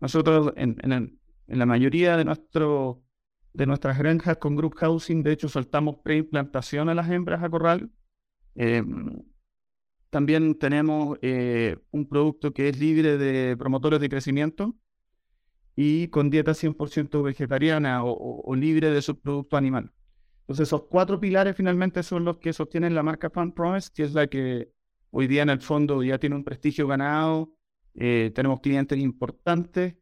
nosotros 0.00 0.52
en, 0.56 0.76
en, 0.82 1.18
la 1.46 1.66
mayoría 1.66 2.16
de, 2.16 2.24
nuestro, 2.24 3.02
de 3.52 3.66
nuestras 3.66 3.98
granjas 3.98 4.38
con 4.38 4.56
group 4.56 4.74
housing, 4.76 5.22
de 5.22 5.32
hecho, 5.32 5.48
soltamos 5.48 5.96
preimplantación 6.02 6.88
a 6.88 6.94
las 6.94 7.10
hembras 7.10 7.42
a 7.42 7.50
corral 7.50 7.90
Em, 8.54 9.22
también 10.10 10.58
tenemos 10.58 11.18
eh, 11.22 11.78
un 11.90 12.08
producto 12.08 12.52
que 12.52 12.68
es 12.68 12.78
libre 12.78 13.16
de 13.16 13.56
promotores 13.56 14.00
de 14.00 14.08
crecimiento 14.08 14.76
y 15.74 16.08
con 16.08 16.30
dieta 16.30 16.54
100% 16.54 17.22
vegetariana 17.22 18.04
o, 18.04 18.54
libre 18.54 18.90
de 18.90 19.00
subproducto 19.00 19.56
animal. 19.56 19.92
Entonces, 20.42 20.68
esos 20.68 20.84
cuatro 20.90 21.18
pilares 21.20 21.56
finalmente 21.56 22.02
son 22.02 22.24
los 22.24 22.38
que 22.38 22.52
sostienen 22.52 22.94
la 22.94 23.02
marca 23.02 23.30
Fan 23.30 23.52
Promise, 23.52 23.90
que 23.94 24.02
es 24.02 24.12
la 24.12 24.26
que 24.26 24.70
hoy 25.10 25.26
día 25.28 25.42
en 25.42 25.50
el 25.50 25.60
fondo 25.60 26.02
ya 26.02 26.18
tiene 26.18 26.36
un 26.36 26.44
prestigio 26.44 26.86
ganado. 26.86 27.54
Eh, 27.94 28.32
tenemos 28.34 28.60
clientes 28.60 28.98
importantes 28.98 29.96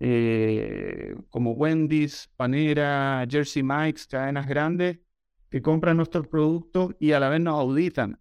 eh, 0.00 1.14
como 1.28 1.52
Wendy's, 1.52 2.30
Panera, 2.36 3.26
Jersey 3.28 3.62
Mike's, 3.62 4.06
cadenas 4.06 4.46
grandes, 4.46 4.98
que 5.50 5.62
compran 5.62 5.96
nuestros 5.96 6.26
productos 6.28 6.94
y 6.98 7.12
a 7.12 7.20
la 7.20 7.28
vez 7.28 7.40
nos 7.40 7.58
auditan. 7.58 8.18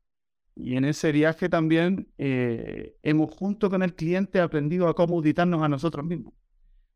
Y 0.55 0.75
en 0.75 0.83
ese 0.83 1.13
viaje 1.13 1.48
también 1.48 2.12
eh, 2.17 2.98
hemos 3.01 3.33
junto 3.33 3.69
con 3.69 3.81
el 3.81 3.95
cliente 3.95 4.41
aprendido 4.41 4.89
a 4.89 4.93
cómo 4.93 5.15
auditarnos 5.15 5.62
a 5.63 5.69
nosotros 5.69 6.05
mismos. 6.05 6.33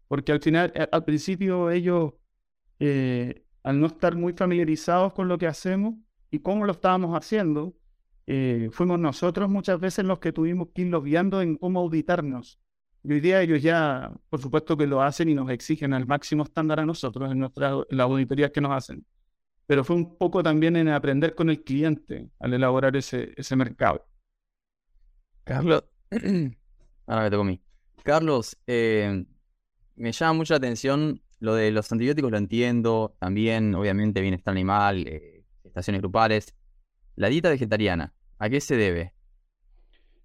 Porque 0.09 0.33
al 0.33 0.41
final, 0.41 0.73
eh, 0.75 0.85
al 0.91 1.05
principio 1.05 1.71
ellos, 1.71 2.13
eh, 2.79 3.45
al 3.63 3.79
no 3.79 3.87
estar 3.87 4.15
muy 4.15 4.33
familiarizados 4.33 5.13
con 5.13 5.29
lo 5.29 5.37
que 5.37 5.47
hacemos 5.47 5.95
y 6.29 6.39
cómo 6.39 6.65
lo 6.65 6.73
estábamos 6.73 7.15
haciendo, 7.15 7.73
fuimos 8.71 8.99
nosotros 8.99 9.49
muchas 9.49 9.79
veces 9.79 10.05
los 10.05 10.19
que 10.19 10.31
tuvimos 10.31 10.69
que 10.73 10.83
irlos 10.83 11.03
guiando 11.03 11.41
en 11.41 11.57
cómo 11.57 11.79
auditarnos. 11.79 12.59
Y 13.03 13.13
hoy 13.13 13.19
día 13.19 13.41
ellos 13.41 13.61
ya, 13.61 14.11
por 14.29 14.41
supuesto 14.41 14.77
que 14.77 14.87
lo 14.87 15.01
hacen 15.01 15.29
y 15.29 15.33
nos 15.33 15.49
exigen 15.49 15.93
al 15.93 16.07
máximo 16.07 16.43
estándar 16.43 16.79
a 16.79 16.85
nosotros 16.85 17.31
en, 17.31 17.39
nuestras 17.39 17.85
las 17.89 18.05
auditorías 18.05 18.51
que 18.51 18.61
nos 18.61 18.71
hacen 18.71 19.05
pero 19.65 19.83
fue 19.83 19.95
un 19.95 20.17
poco 20.17 20.43
también 20.43 20.75
en 20.75 20.89
aprender 20.89 21.35
con 21.35 21.49
el 21.49 21.63
cliente 21.63 22.29
al 22.39 22.53
elaborar 22.53 22.95
ese, 22.95 23.33
ese 23.35 23.55
mercado. 23.55 24.05
Carlos, 25.43 25.85
ahora 27.07 27.23
me 27.23 27.29
tocó 27.29 27.41
a 27.41 27.45
mí. 27.45 27.61
Carlos, 28.03 28.57
eh, 28.67 29.25
me 29.95 30.11
llama 30.11 30.33
mucho 30.33 30.53
la 30.53 30.57
atención 30.57 31.21
lo 31.39 31.55
de 31.55 31.71
los 31.71 31.91
antibióticos, 31.91 32.31
lo 32.31 32.37
entiendo, 32.37 33.15
también 33.19 33.75
obviamente 33.75 34.21
bienestar 34.21 34.53
animal, 34.53 35.07
eh, 35.07 35.43
estaciones 35.63 36.01
grupales. 36.01 36.53
La 37.15 37.29
dieta 37.29 37.49
vegetariana, 37.49 38.13
¿a 38.39 38.49
qué 38.49 38.59
se 38.59 38.75
debe? 38.75 39.13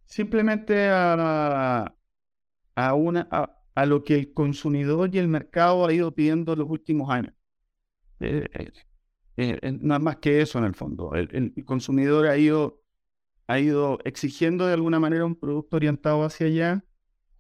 Simplemente 0.05 0.89
a, 0.89 1.95
a, 2.79 2.95
una, 2.95 3.29
a, 3.75 3.87
lo 3.87 4.05
que 4.05 4.15
el 4.15 4.33
consumidor 4.33 5.13
y 5.13 5.19
el 5.19 5.27
mercado 5.27 5.85
ha 5.85 5.93
ido 5.93 6.15
pidiendo 6.15 6.55
los 6.55 6.71
últimos 6.71 7.11
años. 7.11 7.35
Eh, 8.21 8.71
eh, 9.37 9.79
no 9.81 9.97
es 9.97 10.01
más 10.01 10.17
que 10.19 10.41
eso 10.41 10.59
en 10.59 10.65
el 10.65 10.77
fondo. 10.77 11.13
El, 11.15 11.53
consumidor 11.65 12.29
ha 12.29 12.39
ido, 12.39 12.81
ha 13.49 13.59
ido 13.59 13.99
exigiendo 14.05 14.65
de 14.67 14.75
alguna 14.75 15.01
manera 15.01 15.25
un 15.25 15.35
producto 15.35 15.77
orientado 15.77 16.23
hacia 16.23 16.47
allá, 16.47 16.85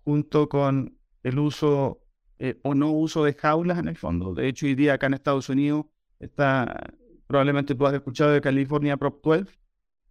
junto 0.03 0.49
con 0.49 0.99
el 1.23 1.39
uso 1.39 2.03
eh, 2.41 2.59
o 2.65 2.75
no 2.75 2.91
uso 2.91 3.23
de 3.25 3.35
jaulas 3.35 3.79
en 3.79 3.87
el 3.87 3.97
fondo. 3.97 4.35
De 4.35 4.49
hecho, 4.49 4.67
hoy 4.67 4.75
día 4.75 4.95
acá 4.95 5.07
en 5.07 5.15
Estados 5.15 5.49
Unidos 5.49 5.87
está, 6.19 6.95
probablemente 7.29 7.77
tú 7.77 7.87
has 7.87 7.95
escuchado 7.95 8.33
de 8.33 8.41
California 8.41 8.97
Prop 8.97 9.25
12. 9.25 9.57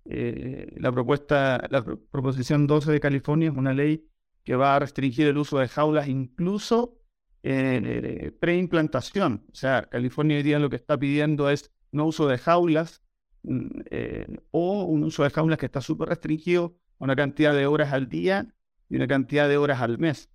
Eh, 0.05 0.73
la 0.77 0.89
propuesta, 0.93 1.67
la 1.69 1.83
proposición 1.83 2.65
12 2.65 2.93
de 2.93 2.99
California 3.01 3.49
es 3.49 3.57
una 3.57 3.73
ley 3.73 4.07
que 4.47 4.55
va 4.55 4.77
a 4.77 4.79
restringir 4.79 5.27
el 5.27 5.37
uso 5.37 5.59
de 5.59 5.67
jaulas 5.67 6.07
incluso 6.07 6.97
en 7.43 8.33
preimplantación. 8.39 9.43
O 9.51 9.55
sea, 9.55 9.89
California 9.89 10.37
hoy 10.37 10.43
día 10.43 10.57
lo 10.57 10.69
que 10.69 10.77
está 10.77 10.97
pidiendo 10.97 11.49
es 11.49 11.69
no 11.91 12.05
uso 12.05 12.29
de 12.29 12.37
jaulas 12.37 13.03
mm, 13.43 13.81
eh, 13.91 14.37
o 14.51 14.83
un 14.83 15.03
uso 15.03 15.23
de 15.23 15.31
jaulas 15.31 15.59
que 15.59 15.65
está 15.65 15.81
súper 15.81 16.07
restringido 16.07 16.77
a 16.97 17.03
una 17.03 17.17
cantidad 17.17 17.53
de 17.53 17.65
horas 17.65 17.91
al 17.91 18.07
día 18.07 18.55
y 18.87 18.95
una 18.95 19.07
cantidad 19.07 19.49
de 19.49 19.57
horas 19.57 19.81
al 19.81 19.97
mes 19.97 20.29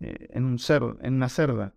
eh, 0.00 0.28
en, 0.30 0.44
un 0.46 0.58
en 1.02 1.14
una 1.14 1.28
cerda. 1.28 1.74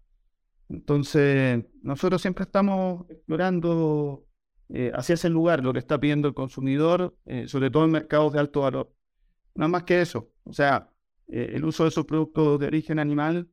Entonces, 0.70 1.66
nosotros 1.84 2.22
siempre 2.22 2.44
estamos 2.44 3.06
explorando 3.10 4.26
eh, 4.70 4.94
hacia 4.96 5.16
ese 5.16 5.28
lugar 5.28 5.62
lo 5.62 5.74
que 5.74 5.80
está 5.80 6.00
pidiendo 6.00 6.30
el 6.30 6.34
consumidor, 6.34 7.18
sobre 7.48 7.70
todo 7.70 7.84
en 7.84 7.92
mercados 7.92 8.32
de 8.32 8.40
alto 8.40 8.62
valor. 8.62 8.96
Nada 9.56 9.68
más 9.68 9.84
que 9.84 10.00
eso. 10.00 10.32
O 10.46 10.54
sea, 10.54 10.91
el 11.32 11.64
uso 11.66 11.84
de 11.84 11.90
esos 11.90 12.06
productos 12.06 12.60
de 12.60 12.68
origen 12.68 13.00
animal, 13.00 13.50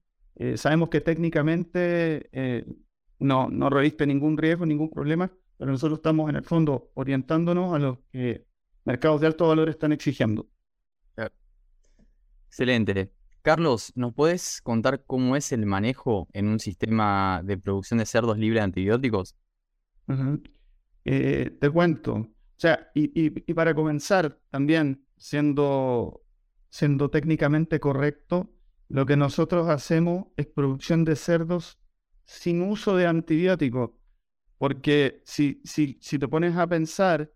sabemos 0.56 0.88
que 0.88 1.00
técnicamente 1.00 2.28
no, 3.18 3.48
no 3.48 3.70
reviste 3.70 4.06
ningún 4.06 4.36
riesgo, 4.36 4.66
ningún 4.66 4.90
problema, 4.90 5.32
pero 5.56 5.70
nosotros 5.70 5.98
estamos 5.98 6.28
en 6.30 6.36
el 6.36 6.44
fondo 6.44 6.90
orientándonos 6.94 7.74
a 7.74 7.78
los 7.78 7.98
que 8.12 8.46
mercados 8.84 9.20
de 9.20 9.26
alto 9.28 9.48
valor 9.48 9.68
están 9.68 9.92
exigiendo. 9.92 10.48
Excelente. 12.48 13.12
Carlos, 13.42 13.92
¿nos 13.94 14.14
puedes 14.14 14.60
contar 14.62 15.04
cómo 15.06 15.36
es 15.36 15.52
el 15.52 15.64
manejo 15.66 16.28
en 16.32 16.48
un 16.48 16.58
sistema 16.58 17.40
de 17.44 17.56
producción 17.56 17.98
de 17.98 18.06
cerdos 18.06 18.38
libre 18.38 18.58
de 18.58 18.64
antibióticos? 18.64 19.36
Eh, 21.04 21.56
te 21.60 21.70
cuento. 21.70 22.14
O 22.14 22.28
sea, 22.56 22.90
y, 22.94 23.30
para 23.54 23.74
comenzar, 23.74 24.38
también 24.50 25.06
siendo, 25.16 26.22
siendo 26.70 27.10
técnicamente 27.10 27.80
correcto, 27.80 28.50
lo 28.88 29.06
que 29.06 29.16
nosotros 29.16 29.68
hacemos 29.68 30.26
es 30.36 30.46
producción 30.46 31.04
de 31.04 31.16
cerdos 31.16 31.78
sin 32.24 32.62
uso 32.62 32.96
de 32.96 33.06
antibióticos. 33.06 33.90
Porque 34.56 35.22
si, 35.24 35.60
si, 35.64 35.98
si 36.00 36.18
te 36.18 36.28
pones 36.28 36.56
a 36.56 36.66
pensar, 36.66 37.32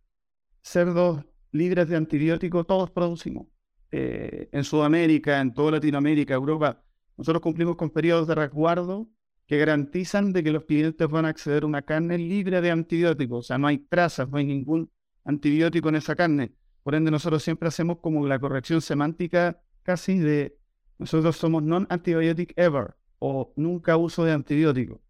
cerdos 0.63 1.25
libres 1.53 1.89
de 1.89 1.97
antibióticos 1.97 2.67
todos 2.67 2.91
producimos. 2.91 3.47
Eh, 3.91 4.49
en 4.53 4.65
Sudamérica, 4.65 5.41
en 5.41 5.53
toda 5.53 5.73
Latinoamérica, 5.73 6.35
Europa, 6.35 6.83
nosotros 7.17 7.43
cumplimos 7.43 7.77
con 7.77 7.91
periodos 7.91 8.27
de 8.27 8.35
resguardo 8.35 9.09
que 9.47 9.59
garantizan 9.59 10.33
de 10.33 10.43
que 10.43 10.51
los 10.51 10.65
clientes 10.65 11.07
van 11.09 11.27
a 11.27 11.29
acceder 11.29 11.65
a 11.65 11.67
una 11.67 11.83
carne 11.83 12.17
libre 12.17 12.61
de 12.63 12.71
antibióticos. 12.71 13.39
O 13.39 13.43
sea, 13.43 13.59
no 13.59 13.67
hay 13.67 13.79
trazas, 13.79 14.31
no 14.31 14.39
hay 14.39 14.47
ningún 14.47 14.91
antibiótico 15.25 15.91
en 15.91 15.97
esa 15.97 16.17
carne. 16.17 16.55
Por 16.83 16.95
ende, 16.95 17.11
nosotros 17.11 17.43
siempre 17.43 17.69
hacemos 17.69 17.99
como 17.99 18.27
la 18.27 18.39
corrección 18.39 18.81
semántica 18.81 19.61
casi 19.83 20.19
de 20.19 20.59
nosotros 20.99 21.37
somos 21.37 21.63
non-antibiotic 21.63 22.53
ever 22.57 22.95
o 23.19 23.53
nunca 23.57 23.97
uso 23.97 24.25
de 24.25 24.33
antibiótico. 24.33 25.01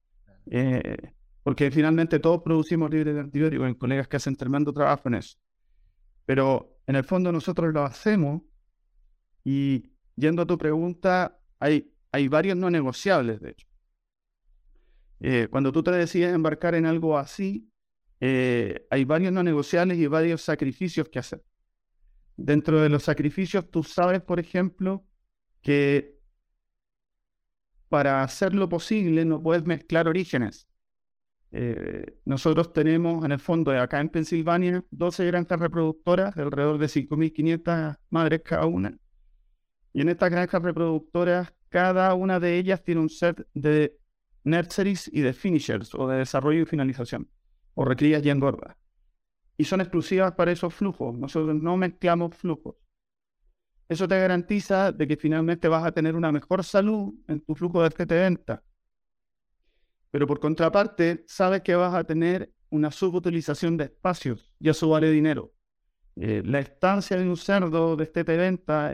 Eh, 0.50 0.96
porque 1.42 1.70
finalmente 1.70 2.18
todos 2.18 2.42
producimos 2.42 2.90
libres 2.90 3.14
de 3.14 3.20
antibióticos, 3.20 3.66
en 3.68 3.74
colegas 3.74 4.08
que 4.08 4.16
hacen 4.16 4.36
tremendo 4.36 4.72
trabajo 4.72 5.08
en 5.08 5.14
eso. 5.14 5.38
Pero 6.24 6.78
en 6.86 6.96
el 6.96 7.04
fondo 7.04 7.32
nosotros 7.32 7.72
lo 7.72 7.82
hacemos 7.84 8.42
y 9.44 9.92
yendo 10.16 10.42
a 10.42 10.46
tu 10.46 10.56
pregunta, 10.56 11.38
hay, 11.58 11.92
hay 12.12 12.28
varios 12.28 12.56
no 12.56 12.70
negociables, 12.70 13.40
de 13.40 13.50
hecho. 13.50 13.66
Eh, 15.20 15.48
cuando 15.50 15.72
tú 15.72 15.82
te 15.82 15.90
decides 15.90 16.34
embarcar 16.34 16.74
en 16.74 16.86
algo 16.86 17.18
así, 17.18 17.70
eh, 18.20 18.86
hay 18.90 19.04
varios 19.04 19.32
no 19.32 19.42
negociables 19.42 19.98
y 19.98 20.06
varios 20.06 20.42
sacrificios 20.42 21.08
que 21.08 21.18
hacer. 21.18 21.44
Dentro 22.36 22.80
de 22.80 22.88
los 22.88 23.02
sacrificios, 23.04 23.70
tú 23.70 23.82
sabes, 23.82 24.22
por 24.22 24.40
ejemplo, 24.40 25.04
que 25.60 26.18
para 27.88 28.22
hacerlo 28.22 28.68
posible 28.68 29.24
no 29.24 29.42
puedes 29.42 29.64
mezclar 29.64 30.08
orígenes. 30.08 30.66
Eh, 31.50 32.16
nosotros 32.24 32.72
tenemos 32.72 33.22
en 33.24 33.32
el 33.32 33.38
fondo 33.38 33.70
acá 33.72 34.00
en 34.00 34.08
Pensilvania 34.08 34.82
12 34.90 35.26
granjas 35.26 35.60
reproductoras 35.60 36.34
de 36.34 36.42
alrededor 36.42 36.78
de 36.78 36.88
5.500 36.88 37.98
madres 38.08 38.40
cada 38.42 38.64
una. 38.64 38.96
Y 39.92 40.00
en 40.00 40.08
estas 40.08 40.30
granjas 40.30 40.62
reproductoras, 40.62 41.52
cada 41.68 42.14
una 42.14 42.40
de 42.40 42.56
ellas 42.56 42.82
tiene 42.82 43.02
un 43.02 43.10
set 43.10 43.46
de 43.52 43.98
nurseries 44.44 45.10
y 45.12 45.20
de 45.20 45.34
finishers 45.34 45.94
o 45.94 46.08
de 46.08 46.18
desarrollo 46.18 46.62
y 46.62 46.66
finalización, 46.66 47.28
o 47.74 47.84
recrías 47.84 48.24
y 48.24 48.30
engordas. 48.30 48.76
Y 49.62 49.64
son 49.64 49.80
exclusivas 49.80 50.32
para 50.32 50.50
esos 50.50 50.74
flujos. 50.74 51.14
Nosotros 51.14 51.54
no 51.54 51.76
mezclamos 51.76 52.34
flujos. 52.34 52.74
Eso 53.88 54.08
te 54.08 54.18
garantiza 54.18 54.90
de 54.90 55.06
que 55.06 55.16
finalmente 55.16 55.68
vas 55.68 55.84
a 55.84 55.92
tener 55.92 56.16
una 56.16 56.32
mejor 56.32 56.64
salud 56.64 57.14
en 57.28 57.40
tu 57.40 57.54
flujo 57.54 57.80
de 57.80 57.86
FT 57.86 58.12
venta 58.12 58.64
pero 60.12 60.26
por 60.26 60.40
contraparte, 60.40 61.24
sabes 61.26 61.62
que 61.62 61.74
vas 61.74 61.94
a 61.94 62.04
tener 62.04 62.52
una 62.70 62.90
subutilización 62.90 63.78
de 63.78 63.84
espacios 63.84 64.52
y 64.60 64.68
eso 64.68 64.88
vale 64.90 65.10
dinero. 65.10 65.54
Eh, 66.16 66.42
la 66.44 66.58
estancia 66.58 67.16
de 67.16 67.26
un 67.26 67.36
cerdo 67.38 67.96
de 67.96 68.04
este 68.04 68.22
venta 68.22 68.92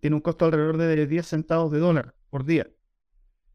tiene 0.00 0.16
un 0.16 0.22
costo 0.22 0.46
alrededor 0.46 0.78
de 0.78 1.06
10 1.06 1.26
centavos 1.26 1.70
de 1.72 1.78
dólar 1.80 2.14
por 2.30 2.46
día. 2.46 2.70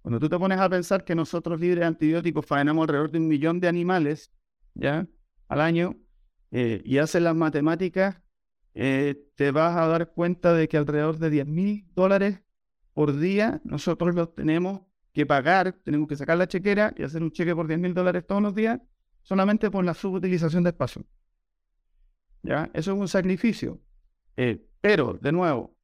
Cuando 0.03 0.19
tú 0.19 0.29
te 0.29 0.37
pones 0.37 0.59
a 0.59 0.69
pensar 0.69 1.05
que 1.05 1.15
nosotros 1.15 1.59
libres 1.59 1.79
de 1.79 1.85
antibióticos 1.85 2.45
faenamos 2.45 2.83
alrededor 2.83 3.09
de 3.09 3.17
un 3.17 3.27
millón 3.29 3.59
de 3.59 3.67
animales 3.67 4.31
¿ya? 4.75 5.07
al 5.47 5.61
año 5.61 5.97
eh, 6.57 6.81
y 6.85 6.99
haces 6.99 7.21
las 7.21 7.35
matemáticas, 7.35 8.21
eh, 8.75 9.27
te 9.35 9.51
vas 9.51 9.75
a 9.75 9.87
dar 9.87 10.13
cuenta 10.13 10.53
de 10.53 10.69
que 10.69 10.77
alrededor 10.77 11.19
de 11.19 11.29
10 11.29 11.47
mil 11.47 11.85
dólares 11.93 12.43
por 12.93 13.19
día 13.19 13.59
nosotros 13.65 14.15
los 14.15 14.33
tenemos 14.33 14.79
que 15.11 15.25
pagar, 15.25 15.73
tenemos 15.83 16.07
que 16.07 16.15
sacar 16.15 16.37
la 16.37 16.47
chequera 16.47 16.93
y 16.97 17.03
hacer 17.03 17.21
un 17.21 17.31
cheque 17.31 17.53
por 17.53 17.67
10 17.67 17.77
mil 17.81 17.93
dólares 17.93 18.25
todos 18.25 18.41
los 18.41 18.55
días 18.55 18.79
solamente 19.21 19.69
por 19.69 19.83
la 19.83 19.93
subutilización 19.93 20.63
de 20.63 20.69
espacio. 20.69 21.03
¿Ya? 22.41 22.69
Eso 22.73 22.93
es 22.93 22.99
un 22.99 23.09
sacrificio. 23.09 23.81
Eh, 24.37 24.65
pero, 24.79 25.19
de 25.21 25.33
nuevo, 25.33 25.75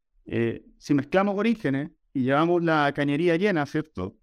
si 0.78 0.94
mezclamos 0.94 1.38
orígenes, 1.38 1.92
y 2.14 2.24
llevamos 2.24 2.64
la 2.64 2.94
cañería 2.94 3.36
llena, 3.36 3.66
¿cierto? 3.66 4.16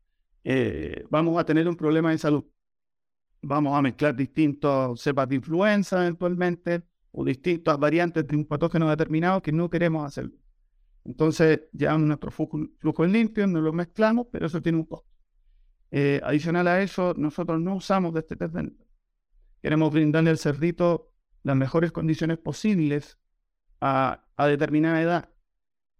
Vamos 1.10 1.38
a 1.38 1.44
tener 1.44 1.68
un 1.68 1.76
problema 1.76 2.10
de 2.10 2.16
salud. 2.16 2.44
Vamos 3.42 3.76
a 3.76 3.82
mezclar 3.82 4.16
distintos 4.16 5.00
cepas 5.00 5.28
de 5.28 5.36
influenza 5.36 6.02
eventualmente 6.02 6.82
o 7.12 7.24
distintas 7.24 7.78
variantes 7.78 8.26
de 8.26 8.36
un 8.36 8.44
patógeno 8.44 8.90
determinado 8.90 9.40
que 9.40 9.52
no 9.52 9.70
queremos 9.70 10.06
hacer. 10.06 10.30
Entonces, 11.04 11.60
llevamos 11.72 12.06
nuestro 12.06 12.30
flujo, 12.30 13.04
en 13.04 13.12
limpio, 13.12 13.46
no 13.46 13.60
lo 13.60 13.72
mezclamos, 13.72 14.26
pero 14.30 14.46
eso 14.46 14.60
tiene 14.60 14.78
un 14.78 14.84
costo. 14.84 15.08
Eh, 15.90 16.20
adicional 16.22 16.68
a 16.68 16.82
eso, 16.82 17.14
nosotros 17.16 17.60
no 17.60 17.76
usamos 17.76 18.12
de 18.12 18.20
este 18.20 18.36
test 18.36 18.54
Queremos 19.62 19.92
brindarle 19.92 20.30
al 20.30 20.38
cerdito 20.38 21.12
las 21.42 21.56
mejores 21.56 21.92
condiciones 21.92 22.38
posibles 22.38 23.18
a, 23.80 24.24
a 24.36 24.46
determinada 24.46 25.00
edad. 25.00 25.30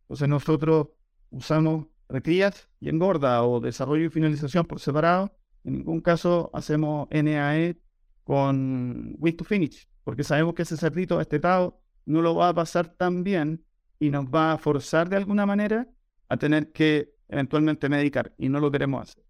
Entonces, 0.02 0.28
nosotros 0.28 0.88
usamos 1.30 1.86
recrías 2.08 2.68
y 2.80 2.88
engorda 2.88 3.42
o 3.44 3.60
desarrollo 3.60 4.04
y 4.04 4.10
finalización 4.10 4.66
por 4.66 4.80
separado. 4.80 5.37
En 5.68 5.74
ningún 5.74 6.00
caso 6.00 6.50
hacemos 6.54 7.08
NAE 7.10 7.78
con 8.24 9.14
Win 9.18 9.36
to 9.36 9.44
Finish, 9.44 9.86
porque 10.02 10.24
sabemos 10.24 10.54
que 10.54 10.62
ese 10.62 10.78
cerdito 10.78 11.20
estetado 11.20 11.82
no 12.06 12.22
lo 12.22 12.34
va 12.34 12.48
a 12.48 12.54
pasar 12.54 12.88
tan 12.88 13.22
bien 13.22 13.66
y 14.00 14.08
nos 14.08 14.24
va 14.24 14.52
a 14.52 14.58
forzar 14.58 15.10
de 15.10 15.16
alguna 15.16 15.44
manera 15.44 15.86
a 16.30 16.38
tener 16.38 16.72
que 16.72 17.12
eventualmente 17.28 17.90
medicar 17.90 18.34
y 18.38 18.48
no 18.48 18.60
lo 18.60 18.70
queremos 18.70 19.02
hacer. 19.02 19.22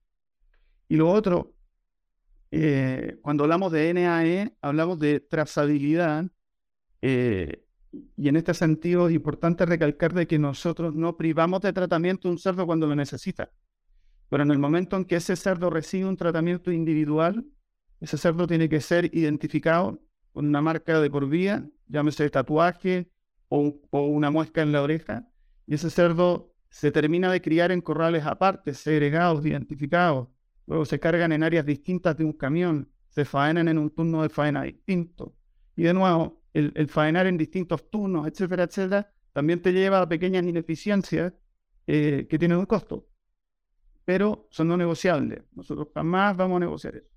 Y 0.86 0.94
lo 0.94 1.10
otro, 1.10 1.56
eh, 2.52 3.18
cuando 3.20 3.42
hablamos 3.42 3.72
de 3.72 3.92
NAE, 3.92 4.56
hablamos 4.60 5.00
de 5.00 5.18
trazabilidad 5.18 6.24
eh, 7.02 7.64
y 8.16 8.28
en 8.28 8.36
este 8.36 8.54
sentido 8.54 9.08
es 9.08 9.14
importante 9.16 9.66
recalcar 9.66 10.14
de 10.14 10.28
que 10.28 10.38
nosotros 10.38 10.94
no 10.94 11.16
privamos 11.16 11.62
de 11.62 11.72
tratamiento 11.72 12.28
a 12.28 12.30
un 12.30 12.38
cerdo 12.38 12.64
cuando 12.64 12.86
lo 12.86 12.94
necesita. 12.94 13.50
Pero 14.28 14.42
en 14.42 14.50
el 14.50 14.58
momento 14.58 14.96
en 14.96 15.04
que 15.04 15.16
ese 15.16 15.36
cerdo 15.36 15.70
recibe 15.70 16.06
un 16.06 16.16
tratamiento 16.16 16.70
individual, 16.70 17.46
ese 18.00 18.18
cerdo 18.18 18.46
tiene 18.46 18.68
que 18.68 18.80
ser 18.80 19.14
identificado 19.14 20.00
con 20.32 20.46
una 20.46 20.60
marca 20.60 21.00
de 21.00 21.10
por 21.10 21.28
vía, 21.28 21.68
llámese 21.86 22.28
tatuaje 22.30 23.10
o, 23.48 23.80
o 23.90 24.06
una 24.06 24.30
muesca 24.30 24.62
en 24.62 24.72
la 24.72 24.82
oreja, 24.82 25.28
y 25.66 25.74
ese 25.74 25.90
cerdo 25.90 26.54
se 26.70 26.92
termina 26.92 27.32
de 27.32 27.40
criar 27.40 27.72
en 27.72 27.80
corrales 27.80 28.24
aparte, 28.26 28.74
segregados, 28.74 29.44
identificados, 29.44 30.28
luego 30.66 30.84
se 30.84 31.00
cargan 31.00 31.32
en 31.32 31.42
áreas 31.42 31.64
distintas 31.64 32.16
de 32.16 32.24
un 32.24 32.34
camión, 32.34 32.90
se 33.08 33.24
faenan 33.24 33.68
en 33.68 33.78
un 33.78 33.90
turno 33.90 34.22
de 34.22 34.28
faena 34.28 34.62
distinto. 34.62 35.34
Y 35.74 35.84
de 35.84 35.94
nuevo, 35.94 36.42
el, 36.52 36.88
faenar 36.88 37.26
en 37.26 37.38
distintos 37.38 37.88
turnos, 37.90 38.26
etcétera, 38.26 38.64
etcétera, 38.64 39.12
también 39.32 39.62
te 39.62 39.72
lleva 39.72 40.00
a 40.00 40.08
pequeñas 40.08 40.44
ineficiencias 40.44 41.32
eh, 41.86 42.26
que 42.28 42.38
tienen 42.38 42.58
un 42.58 42.66
costo, 42.66 43.06
pero 44.08 44.48
son 44.48 44.68
no 44.68 44.76
negociables. 44.78 45.42
Nosotros 45.54 45.88
jamás 45.92 46.34
vamos 46.34 46.56
a 46.56 46.60
negociar 46.60 46.96
eso. 46.96 47.10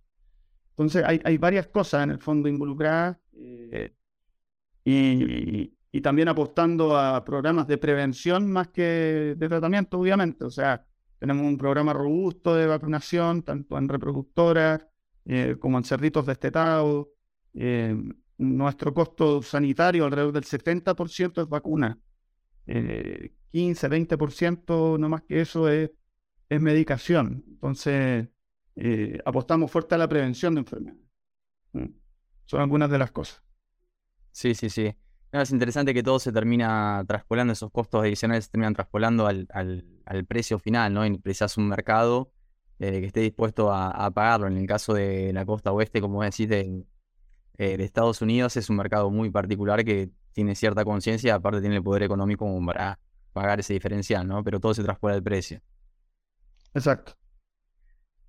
Entonces, 0.72 1.06
hay, 1.06 1.38
varias 1.38 1.68
cosas 1.68 2.04
en 2.04 2.12
el 2.12 2.20
fondo 2.20 2.50
involucradas 2.50 3.18
eh, 3.32 3.96
y, 4.84 5.74
y, 5.90 6.02
también 6.02 6.28
apostando 6.28 6.98
a 6.98 7.24
programas 7.24 7.66
de 7.70 7.78
prevención 7.78 8.52
más 8.52 8.68
que 8.68 9.36
de 9.38 9.48
tratamiento, 9.48 10.00
obviamente. 10.00 10.44
O 10.44 10.50
sea, 10.50 10.86
tenemos 11.18 11.46
un 11.46 11.58
programa 11.58 11.94
robusto 11.94 12.56
de 12.56 12.68
vacunación, 12.68 13.44
tanto 13.44 13.78
en 13.78 13.88
reproductoras 13.88 14.86
eh, 15.24 15.56
como 15.62 15.78
en 15.78 15.86
cerditos 15.86 16.26
destetados. 16.26 17.08
Eh, 17.54 17.96
nuestro 18.38 18.94
costo 18.94 19.42
sanitario 19.42 20.04
alrededor 20.04 20.34
del 20.34 20.44
70% 20.44 21.42
es 21.42 21.48
vacuna. 21.48 21.98
15, 22.66 23.90
20%, 23.90 25.00
no 25.00 25.08
más 25.08 25.22
que 25.22 25.40
eso, 25.40 25.70
es, 25.70 25.90
es 26.52 26.60
medicación. 26.60 27.46
Entonces, 27.48 28.28
eh, 28.76 29.20
apostamos 29.24 29.72
fuerte 29.72 29.96
a 29.96 29.98
la 29.98 30.10
prevención 30.10 30.54
de 30.54 30.60
enfermedades. 30.60 31.02
Mm. 31.72 31.86
Son 32.44 32.60
algunas 32.60 32.92
de 32.92 32.98
las 32.98 33.12
cosas. 33.12 33.42
Sí, 34.32 34.54
sí, 34.54 34.70
sí. 34.70 34.94
es 35.32 35.52
interesante 35.52 35.94
que 35.94 36.04
todo 36.04 36.20
se 36.20 36.34
termina 36.34 37.06
traspolando, 37.08 37.54
esos 37.54 37.72
costos 37.72 38.02
adicionales 38.02 38.46
se 38.46 38.52
terminan 38.52 38.74
traspolando 38.74 39.28
al, 39.28 39.48
al, 39.54 40.26
precio 40.26 40.60
final, 40.60 40.94
¿no? 40.94 41.06
Y 41.06 41.18
precisas 41.20 41.58
un 41.58 41.70
mercado 41.70 42.34
eh, 42.80 43.00
que 43.00 43.06
esté 43.06 43.22
dispuesto 43.22 43.72
a, 43.72 44.12
pagarlo. 44.12 44.48
En 44.48 44.58
el 44.58 44.68
caso 44.68 44.94
de 44.94 45.32
la 45.32 45.46
costa 45.46 45.72
oeste, 45.72 46.02
como 46.02 46.22
decís, 46.22 46.50
de, 46.50 46.84
eh, 47.60 47.78
de 47.78 47.84
Estados 47.86 48.22
Unidos 48.22 48.58
es 48.58 48.70
un 48.70 48.76
mercado 48.76 49.10
muy 49.10 49.30
particular 49.30 49.86
que 49.86 50.10
tiene 50.34 50.56
cierta 50.56 50.84
conciencia, 50.84 51.36
aparte 51.36 51.62
tiene 51.62 51.78
el 51.78 51.84
poder 51.84 52.04
económico 52.04 52.46
para 52.66 53.00
pagar 53.32 53.62
ese 53.62 53.72
diferencial, 53.72 54.28
¿no? 54.28 54.44
Pero 54.44 54.60
todo 54.60 54.74
se 54.74 54.84
transporta 54.84 55.16
el 55.16 55.24
precio. 55.24 55.62
Exacto. 56.74 57.14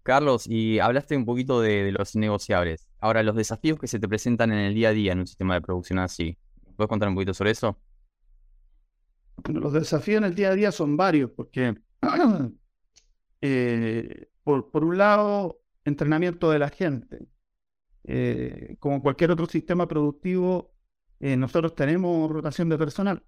Carlos, 0.02 0.46
y 0.48 0.80
hablaste 0.80 1.16
un 1.16 1.24
poquito 1.24 1.60
de, 1.60 1.92
los 1.92 2.16
negociables. 2.16 2.88
Ahora, 2.98 3.22
los 3.22 3.36
desafíos 3.36 3.78
que 3.78 3.86
se 3.86 4.00
te 4.00 4.08
presentan 4.08 4.50
en 4.52 4.58
el 4.58 4.74
día 4.74 4.88
a 4.88 4.92
día 4.92 5.12
en 5.12 5.20
un 5.20 5.26
sistema 5.26 5.54
de 5.54 5.60
producción 5.60 5.98
así. 6.00 6.36
¿Puedes 6.76 6.88
contar 6.88 7.08
un 7.08 7.14
poquito 7.14 7.34
sobre 7.34 7.52
eso? 7.52 7.78
los 9.48 9.72
desafíos 9.72 10.18
en 10.18 10.24
el 10.24 10.34
día 10.34 10.50
a 10.50 10.54
día 10.54 10.70
son 10.70 10.96
varios, 10.96 11.30
porque 11.30 11.74
eh, 13.40 14.28
por, 14.44 14.70
por 14.70 14.84
un 14.84 14.98
lado, 14.98 15.60
entrenamiento 15.84 16.50
de 16.50 16.58
la 16.58 16.68
gente. 16.68 17.26
Eh, 18.04 18.76
como 18.80 19.00
cualquier 19.02 19.30
otro 19.30 19.46
sistema 19.46 19.86
productivo, 19.86 20.72
eh, 21.20 21.36
nosotros 21.36 21.74
tenemos 21.74 22.30
rotación 22.30 22.68
de 22.68 22.78
personal. 22.78 23.24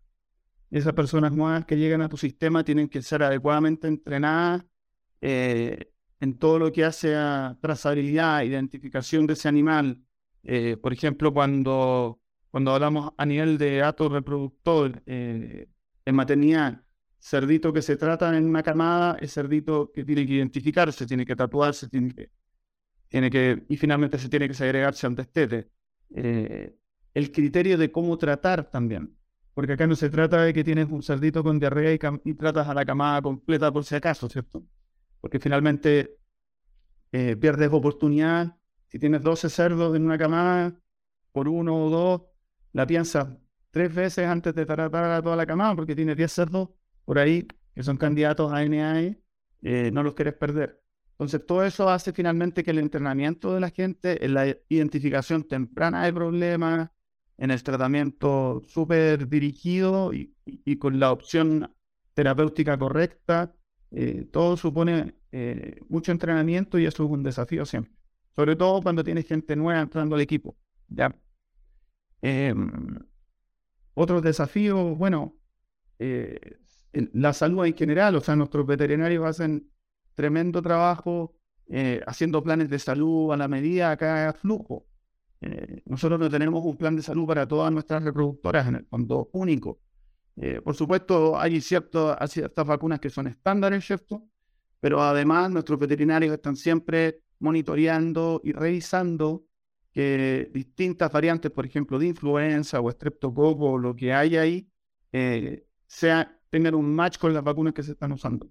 Esas 0.70 0.92
personas 0.92 1.32
nuevas 1.32 1.64
que 1.66 1.76
llegan 1.76 2.02
a 2.02 2.08
tu 2.08 2.16
sistema 2.16 2.64
tienen 2.64 2.88
que 2.88 3.02
ser 3.02 3.22
adecuadamente 3.22 3.86
entrenadas 3.86 4.64
eh, 5.24 5.90
en 6.20 6.38
todo 6.38 6.58
lo 6.58 6.72
que 6.72 6.84
hace 6.84 7.14
a 7.16 7.56
trazabilidad, 7.60 8.42
identificación 8.42 9.26
de 9.26 9.34
ese 9.34 9.48
animal. 9.48 10.02
por 10.82 10.92
ejemplo, 10.92 11.32
cuando, 11.32 12.20
cuando 12.50 12.72
hablamos 12.72 13.12
a 13.16 13.26
nivel 13.26 13.58
de 13.58 13.82
ato 13.82 14.08
reproductor 14.08 15.02
en 15.06 16.14
maternidad, 16.14 16.82
cerdito 17.18 17.72
que 17.72 17.82
se 17.82 17.96
trata 17.96 18.36
en 18.36 18.44
una 18.44 18.62
camada 18.62 19.16
es 19.20 19.32
cerdito 19.32 19.90
que 19.92 20.04
tiene 20.04 20.26
que 20.26 20.34
identificarse, 20.34 21.06
tiene 21.06 21.24
que 21.26 21.36
tatuarse, 21.36 21.88
tiene 21.88 22.14
que 22.14 22.30
tiene 23.14 23.30
que, 23.30 23.64
y 23.68 23.76
finalmente 23.76 24.18
se 24.18 24.28
tiene 24.28 24.48
que 24.48 24.54
segregarse 24.54 25.06
ante 25.06 25.22
este 25.22 25.70
Eh, 26.16 26.76
el 27.14 27.30
criterio 27.30 27.78
de 27.78 27.92
cómo 27.92 28.18
tratar 28.18 28.68
también, 28.70 29.16
porque 29.54 29.74
acá 29.74 29.86
no 29.86 29.94
se 29.94 30.10
trata 30.10 30.42
de 30.42 30.52
que 30.52 30.64
tienes 30.64 30.88
un 30.90 31.02
cerdito 31.02 31.44
con 31.44 31.60
diarrea 31.60 31.92
y, 31.92 32.34
tratas 32.34 32.68
a 32.68 32.74
la 32.74 32.84
camada 32.84 33.22
completa 33.22 33.72
por 33.72 33.84
si 33.84 33.94
acaso, 33.94 34.28
¿cierto? 34.28 34.64
Porque 35.24 35.40
finalmente 35.40 36.18
eh, 37.12 37.34
pierdes 37.34 37.72
oportunidad. 37.72 38.58
Si 38.88 38.98
tienes 38.98 39.22
12 39.22 39.48
cerdos 39.48 39.96
en 39.96 40.04
una 40.04 40.18
camada, 40.18 40.78
por 41.32 41.48
uno 41.48 41.86
o 41.86 41.88
dos, 41.88 42.22
la 42.74 42.86
piensas 42.86 43.28
tres 43.70 43.94
veces 43.94 44.26
antes 44.26 44.54
de 44.54 44.66
tratar 44.66 45.02
a 45.10 45.22
toda 45.22 45.34
la 45.34 45.46
camada, 45.46 45.74
porque 45.74 45.96
tienes 45.96 46.18
10 46.18 46.30
cerdos 46.30 46.68
por 47.06 47.18
ahí 47.18 47.48
que 47.74 47.82
son 47.82 47.96
candidatos 47.96 48.52
a 48.52 48.62
NAE, 48.68 49.18
eh, 49.62 49.90
no 49.94 50.02
los 50.02 50.12
quieres 50.12 50.34
perder. 50.34 50.82
Entonces, 51.12 51.46
todo 51.46 51.64
eso 51.64 51.88
hace 51.88 52.12
finalmente 52.12 52.62
que 52.62 52.72
el 52.72 52.78
entrenamiento 52.78 53.54
de 53.54 53.60
la 53.60 53.70
gente, 53.70 54.22
en 54.22 54.34
la 54.34 54.46
identificación 54.68 55.44
temprana 55.44 56.04
de 56.04 56.12
problemas, 56.12 56.90
en 57.38 57.50
el 57.50 57.62
tratamiento 57.62 58.60
súper 58.68 59.26
dirigido 59.26 60.12
y, 60.12 60.76
con 60.76 61.00
la 61.00 61.12
opción 61.12 61.74
terapéutica 62.12 62.78
correcta, 62.78 63.54
eh, 63.94 64.26
todo 64.30 64.56
supone 64.56 65.14
eh, 65.32 65.80
mucho 65.88 66.12
entrenamiento 66.12 66.78
y 66.78 66.86
eso 66.86 67.04
es 67.04 67.10
un 67.10 67.22
desafío 67.22 67.64
siempre. 67.64 67.92
Sobre 68.36 68.56
todo 68.56 68.82
cuando 68.82 69.04
tienes 69.04 69.26
gente 69.26 69.56
nueva 69.56 69.80
entrando 69.80 70.16
al 70.16 70.20
equipo. 70.20 70.56
¿ya? 70.88 71.14
Em, 72.22 72.98
otros 73.94 74.22
desafíos, 74.22 74.98
bueno, 74.98 75.36
eh, 75.98 76.58
la 77.12 77.32
salud 77.32 77.64
en 77.66 77.74
general, 77.76 78.16
o 78.16 78.20
sea, 78.20 78.36
nuestros 78.36 78.66
veterinarios 78.66 79.24
hacen 79.24 79.70
tremendo 80.14 80.62
trabajo 80.62 81.36
eh, 81.68 82.02
haciendo 82.06 82.42
planes 82.42 82.68
de 82.68 82.78
salud 82.78 83.32
a 83.32 83.36
la 83.36 83.48
medida 83.48 83.96
que 83.96 84.04
haga 84.04 84.32
flujo. 84.32 84.86
Eh, 85.40 85.82
nosotros 85.86 86.18
no 86.20 86.30
tenemos 86.30 86.64
un 86.64 86.76
plan 86.76 86.96
de 86.96 87.02
salud 87.02 87.26
para 87.26 87.46
todas 87.46 87.72
nuestras 87.72 88.02
reproductoras 88.02 88.66
en 88.68 88.76
el 88.76 88.86
fondo 88.86 89.30
único. 89.32 89.80
Eh, 90.36 90.60
por 90.62 90.74
supuesto, 90.74 91.38
hay, 91.38 91.60
cierto, 91.60 92.16
ciertas 92.26 92.66
vacunas 92.66 93.00
que 93.00 93.10
son 93.10 93.26
estándares, 93.26 93.84
¿cierto? 93.84 94.24
Pero 94.80 95.02
además 95.02 95.50
nuestros 95.50 95.78
veterinarios 95.78 96.34
están 96.34 96.56
siempre 96.56 97.20
monitoreando 97.38 98.40
y 98.44 98.52
revisando 98.52 99.46
que 99.92 100.50
distintas 100.52 101.10
variantes, 101.12 101.52
por 101.52 101.64
ejemplo, 101.64 101.98
de 101.98 102.08
influenza 102.08 102.80
o 102.80 102.90
estreptococo 102.90 103.72
o 103.72 103.78
lo 103.78 103.94
que 103.94 104.12
hay 104.12 104.36
ahí, 104.36 104.68
eh, 105.12 105.66
sea, 105.86 106.36
tengan 106.50 106.74
un 106.74 106.92
match 106.92 107.18
con 107.18 107.32
las 107.32 107.44
vacunas 107.44 107.72
que 107.72 107.82
se 107.82 107.92
están 107.92 108.12
usando. 108.12 108.50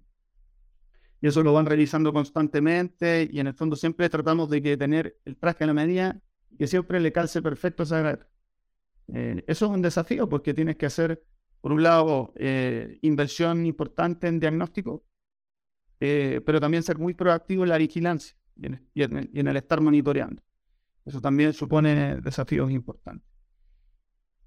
Y 1.20 1.26
eso 1.26 1.42
lo 1.42 1.52
van 1.52 1.66
revisando 1.66 2.12
constantemente 2.12 3.28
y 3.30 3.40
en 3.40 3.46
el 3.46 3.54
fondo 3.54 3.76
siempre 3.76 4.08
tratamos 4.08 4.48
de 4.50 4.62
que 4.62 4.76
tener 4.76 5.18
el 5.24 5.36
traje 5.36 5.64
a 5.64 5.66
la 5.66 5.74
medida 5.74 6.20
que 6.58 6.66
siempre 6.66 7.00
le 7.00 7.12
calce 7.12 7.42
perfecto 7.42 7.82
a 7.82 7.86
esa. 7.86 8.28
Eh, 9.08 9.44
eso 9.46 9.66
es 9.66 9.70
un 9.70 9.82
desafío 9.82 10.28
porque 10.28 10.54
tienes 10.54 10.76
que 10.76 10.86
hacer, 10.86 11.22
por 11.64 11.72
un 11.72 11.82
lado, 11.82 12.34
eh, 12.36 12.98
inversión 13.00 13.64
importante 13.64 14.28
en 14.28 14.38
diagnóstico, 14.38 15.02
eh, 15.98 16.42
pero 16.44 16.60
también 16.60 16.82
ser 16.82 16.98
muy 16.98 17.14
proactivo 17.14 17.62
en 17.62 17.70
la 17.70 17.78
vigilancia 17.78 18.36
y 18.54 18.66
en, 19.02 19.48
el, 19.48 19.56
estar 19.56 19.80
monitoreando. 19.80 20.42
Eso 21.06 21.22
también 21.22 21.54
supone 21.54 22.20
desafíos 22.20 22.70
importantes. 22.70 23.26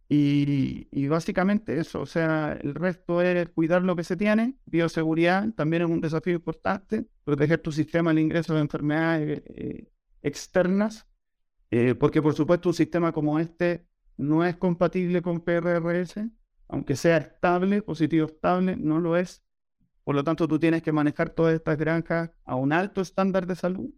Y, 0.07 0.87
y, 0.91 1.07
básicamente 1.07 1.79
eso, 1.79 2.01
o 2.01 2.05
sea, 2.05 2.53
el 2.61 2.75
resto 2.75 3.23
es 3.23 3.49
cuidar 3.49 3.81
lo 3.81 3.95
que 3.95 4.03
se 4.03 4.15
tiene. 4.15 4.55
Bioseguridad 4.67 5.51
también 5.55 5.81
es 5.81 5.89
un 5.89 6.01
desafío 6.01 6.35
importante, 6.35 7.07
proteger 7.23 7.59
tu 7.63 7.71
sistema 7.71 8.11
del 8.11 8.19
ingreso 8.19 8.53
de 8.53 8.61
enfermedades 8.61 9.41
externas 10.21 11.07
eh, 11.71 11.95
porque 11.95 12.21
por 12.21 12.33
supuesto 12.33 12.69
un 12.69 12.75
sistema 12.75 13.11
como 13.11 13.39
este 13.39 13.87
no 14.15 14.45
es 14.45 14.55
compatible 14.55 15.21
con 15.21 15.41
PRRS, 15.41 16.15
aunque 16.67 16.95
sea 16.95 17.17
estable, 17.17 17.81
positivo 17.81 18.27
estable, 18.27 18.75
no 18.75 18.99
lo 18.99 19.17
es. 19.17 19.43
Por 20.03 20.15
lo 20.15 20.23
tanto, 20.23 20.47
tú 20.47 20.59
tienes 20.59 20.81
que 20.83 20.91
manejar 20.91 21.29
todas 21.29 21.53
estas 21.53 21.77
granjas 21.77 22.31
a 22.45 22.55
un 22.55 22.73
alto 22.73 23.01
estándar 23.01 23.45
de 23.45 23.55
salud. 23.55 23.89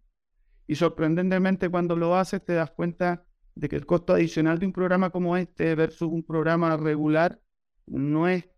Y 0.68 0.76
sorprendentemente 0.76 1.70
cuando 1.70 1.96
lo 1.96 2.16
haces 2.16 2.44
te 2.44 2.54
das 2.54 2.72
cuenta 2.72 3.26
de 3.56 3.70
que 3.70 3.76
el 3.76 3.86
costo 3.86 4.14
adicional 4.14 4.60
de 4.60 4.68
un 4.68 4.74
programa 4.74 5.10
como 5.10 5.36
este 5.36 5.76
versus 5.76 6.10
un 6.10 6.24
programa 6.24 6.78
regular 6.78 7.42
no 7.86 8.28
es 8.28 8.50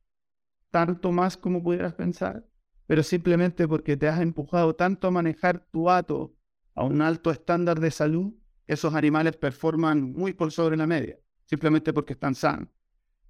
tanto 0.70 1.12
más 1.12 1.38
como 1.38 1.64
pudieras 1.64 1.94
pensar, 1.94 2.46
pero 2.86 3.04
simplemente 3.04 3.68
porque 3.68 3.98
te 3.98 4.08
has 4.08 4.20
empujado 4.22 4.76
tanto 4.76 5.08
a 5.08 5.12
manejar 5.12 5.66
tu 5.72 5.90
ato 5.90 6.36
a 6.76 6.84
un 6.84 7.02
alto 7.02 7.32
estándar 7.32 7.80
de 7.80 7.92
salud 7.92 8.34
esos 8.72 8.94
animales 8.94 9.36
performan 9.36 10.14
muy 10.14 10.32
por 10.32 10.50
sobre 10.52 10.78
la 10.78 10.88
media, 10.88 11.20
simplemente 11.44 11.92
porque 11.92 12.14
están 12.14 12.36
sanos. 12.36 12.70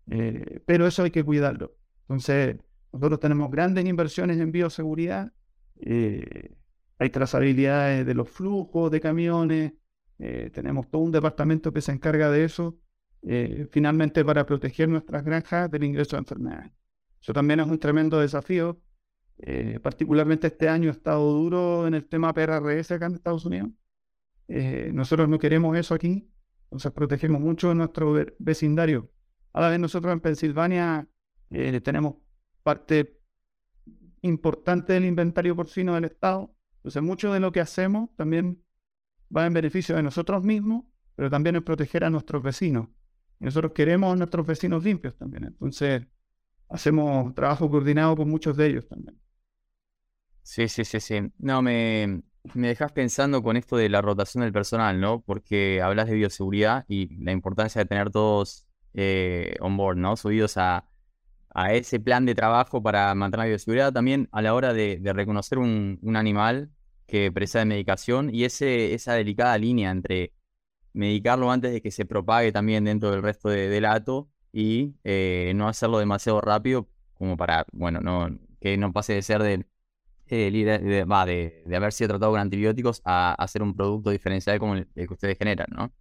Eh, 0.10 0.62
pero 0.66 0.88
eso 0.88 1.04
hay 1.04 1.12
que 1.12 1.24
cuidarlo. 1.24 1.76
Entonces, 2.02 2.58
nosotros 2.92 3.20
tenemos 3.20 3.50
grandes 3.52 3.86
inversiones 3.86 4.40
en 4.40 4.52
bioseguridad, 4.52 5.32
eh, 5.80 6.56
hay 7.00 7.10
trazabilidades 7.10 8.06
de 8.06 8.14
los 8.14 8.30
flujos 8.30 8.92
de 8.92 9.00
camiones, 9.00 9.74
eh, 10.20 10.50
tenemos 10.54 10.90
todo 10.90 11.02
un 11.02 11.12
departamento 11.12 11.72
que 11.72 11.82
se 11.82 11.92
encarga 11.92 12.30
de 12.30 12.44
eso, 12.44 12.78
finalmente 13.70 14.26
para 14.26 14.48
proteger 14.48 14.90
nuestras 14.90 15.24
granjas 15.24 15.70
del 15.70 15.84
ingreso 15.84 16.16
de 16.16 16.22
enfermedades. 16.22 16.72
Eso 17.22 17.34
también 17.34 17.60
es 17.60 17.68
un 17.68 17.78
tremendo 17.78 18.20
desafío, 18.20 18.82
particularmente 19.84 20.48
este 20.48 20.68
año 20.68 20.90
ha 20.90 20.94
estado 20.94 21.32
duro 21.32 21.86
en 21.86 21.94
el 21.94 22.08
tema 22.08 22.34
PRRS 22.34 22.92
acá 22.92 23.06
en 23.06 23.14
Estados 23.14 23.46
Unidos. 23.46 23.70
Nosotros 24.48 25.30
no 25.30 25.38
queremos 25.38 25.78
eso 25.78 25.94
aquí, 25.94 26.28
entonces 26.64 26.92
protegemos 26.92 27.40
mucho 27.42 27.76
nuestro 27.76 28.16
vecindario. 28.40 29.12
A 29.54 29.62
la 29.62 29.70
vez 29.70 29.80
nosotros 29.80 30.14
en 30.14 30.20
Pensilvania 30.20 31.08
eh, 31.50 31.82
tenemos 31.82 32.16
parte 32.64 33.20
importante 34.22 34.94
del 34.94 35.06
inventario 35.06 35.56
porcino 35.56 35.96
del 35.96 36.06
Estado, 36.06 36.54
entonces 36.78 37.02
mucho 37.02 37.34
de 37.34 37.40
lo 37.40 37.52
que 37.52 37.60
hacemos 37.60 38.10
también 38.16 38.64
va 39.36 39.46
en 39.46 39.54
beneficio 39.54 39.96
de 39.96 40.04
nosotros 40.04 40.44
mismos, 40.44 40.86
pero 41.16 41.30
también 41.30 41.56
en 41.56 41.64
proteger 41.64 42.04
a 42.04 42.10
nuestros 42.10 42.44
vecinos. 42.44 42.88
Y 43.40 43.46
nosotros 43.46 43.72
queremos 43.74 44.14
a 44.14 44.16
nuestros 44.16 44.46
vecinos 44.46 44.84
limpios 44.84 45.18
también, 45.18 45.46
entonces 45.46 46.06
hacemos 46.70 47.34
trabajo 47.36 47.70
coordinado 47.70 48.16
con 48.16 48.30
muchos 48.30 48.56
de 48.56 48.68
ellos 48.68 48.88
también. 48.88 49.20
Sí, 50.44 50.68
sí, 50.68 50.86
sí, 50.86 51.00
sí. 51.00 51.32
No, 51.38 51.62
me, 51.62 52.24
me 52.54 52.70
dejas 52.70 52.92
pensando 52.92 53.44
con 53.44 53.58
esto 53.58 53.78
de 53.78 53.90
la 53.90 54.02
rotación 54.02 54.44
del 54.44 54.52
personal, 54.52 55.00
¿no? 55.00 55.22
Porque 55.22 55.82
hablas 55.82 56.08
de 56.08 56.16
bioseguridad 56.16 56.86
y 56.88 57.16
la 57.24 57.32
importancia 57.32 57.80
de 57.80 57.86
tener 57.86 58.10
todos 58.10 58.68
eh, 58.94 59.56
on 59.62 59.78
board, 59.78 59.98
¿no? 59.98 60.16
Subidos 60.18 60.58
a, 60.58 60.86
ese 61.72 62.00
plan 62.00 62.26
de 62.26 62.34
trabajo 62.34 62.82
para 62.82 63.14
mantener 63.14 63.46
la 63.46 63.50
bioseguridad. 63.50 63.92
También 63.94 64.30
a 64.32 64.42
la 64.42 64.54
hora 64.54 64.74
de, 64.74 65.00
reconocer 65.14 65.58
un, 65.58 66.00
animal 66.16 66.72
que 67.08 67.32
precisa 67.32 67.60
de 67.60 67.66
medicación 67.66 68.34
y 68.34 68.46
ese, 68.46 68.94
esa 68.94 69.14
delicada 69.14 69.58
línea 69.58 69.92
entre 69.92 70.34
medicarlo 70.94 71.52
antes 71.52 71.74
de 71.74 71.82
que 71.82 71.92
se 71.92 72.06
propague 72.06 72.52
también 72.52 72.86
dentro 72.86 73.12
del 73.12 73.22
resto 73.22 73.50
de, 73.50 73.68
del 73.70 73.86
hato 73.86 74.30
y 74.54 74.96
eh, 75.04 75.52
no 75.56 75.68
hacerlo 75.68 76.00
demasiado 76.00 76.40
rápido 76.42 76.90
como 77.14 77.38
para, 77.38 77.66
bueno, 77.74 78.00
no, 78.02 78.30
que 78.62 78.78
no 78.78 78.94
pase 78.94 79.14
de 79.14 79.22
ser 79.22 79.44
de 79.44 79.66
de, 80.36 81.06
va, 81.10 81.26
de, 81.26 81.64
haber 81.76 81.92
sido 81.92 82.10
tratado 82.10 82.32
con 82.32 82.40
antibióticos 82.40 83.02
a, 83.04 83.34
hacer 83.34 83.62
un 83.62 83.76
producto 83.76 84.12
diferencial 84.12 84.60
como 84.60 84.76
el, 84.76 84.88
que 84.94 85.08
ustedes 85.14 85.38
generan, 85.38 85.68
¿no? 85.70 85.92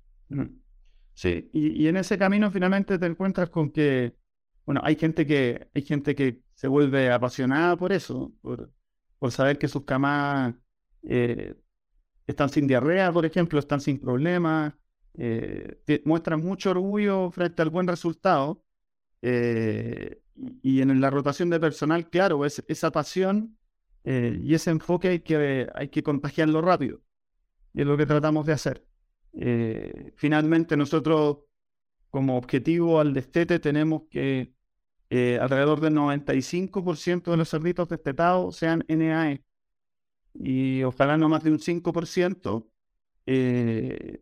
Sí, 1.20 1.50
y, 1.52 1.86
en 1.86 1.98
ese 1.98 2.16
camino 2.16 2.50
finalmente 2.50 2.98
te 2.98 3.04
encuentras 3.04 3.50
con 3.50 3.70
que, 3.72 4.16
bueno, 4.64 4.80
hay 4.82 4.96
gente 4.96 5.26
que, 5.26 5.68
hay 5.74 5.82
gente 5.82 6.14
que 6.14 6.40
se 6.54 6.66
vuelve 6.66 7.12
apasionada 7.12 7.76
por 7.76 7.92
eso, 7.92 8.32
por, 8.40 8.72
por 9.18 9.30
saber 9.30 9.58
que 9.58 9.68
sus 9.68 9.84
camas 9.84 10.54
eh, 11.02 11.54
están 12.26 12.48
sin 12.48 12.66
diarrea, 12.66 13.12
por 13.12 13.26
ejemplo, 13.26 13.58
están 13.58 13.82
sin 13.82 14.00
problemas, 14.00 14.72
eh, 15.12 15.82
muestran 16.06 16.40
mucho 16.40 16.70
orgullo 16.70 17.30
frente 17.30 17.60
al 17.60 17.68
buen 17.68 17.86
resultado. 17.86 18.64
Eh, 19.20 20.22
y 20.62 20.80
en 20.80 21.02
la 21.02 21.10
rotación 21.10 21.50
de 21.50 21.60
personal, 21.60 22.08
claro, 22.08 22.46
es, 22.46 22.64
esa 22.66 22.90
pasión 22.92 23.58
eh, 24.04 24.40
y 24.42 24.54
ese 24.54 24.70
enfoque 24.70 25.08
hay 25.08 25.20
que, 25.20 25.68
hay 25.74 25.88
que 25.90 26.02
contagiarlo 26.02 26.62
rápido. 26.62 27.02
Y 27.74 27.82
es 27.82 27.86
lo 27.86 27.98
que 27.98 28.06
tratamos 28.06 28.46
de 28.46 28.54
hacer. 28.54 28.89
Eh, 29.32 30.12
finalmente, 30.16 30.76
nosotros, 30.76 31.38
como 32.10 32.36
objetivo 32.36 33.00
al 33.00 33.14
destete, 33.14 33.58
tenemos 33.60 34.02
que 34.10 34.54
eh, 35.10 35.38
alrededor 35.40 35.80
del 35.80 35.94
95% 35.94 37.30
de 37.30 37.36
los 37.36 37.50
cerditos 37.50 37.88
destetados 37.88 38.56
sean 38.56 38.84
NAE. 38.88 39.44
Y 40.34 40.82
ojalá 40.84 41.16
no 41.16 41.28
más 41.28 41.44
de 41.44 41.50
un 41.52 41.58
5% 41.58 42.66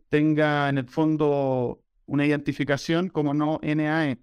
tenga 0.09 0.69
en 0.69 0.77
el 0.77 0.87
fondo 0.87 1.83
una 2.05 2.25
identificación 2.25 3.09
como 3.09 3.33
no 3.33 3.59
NAE. 3.63 4.19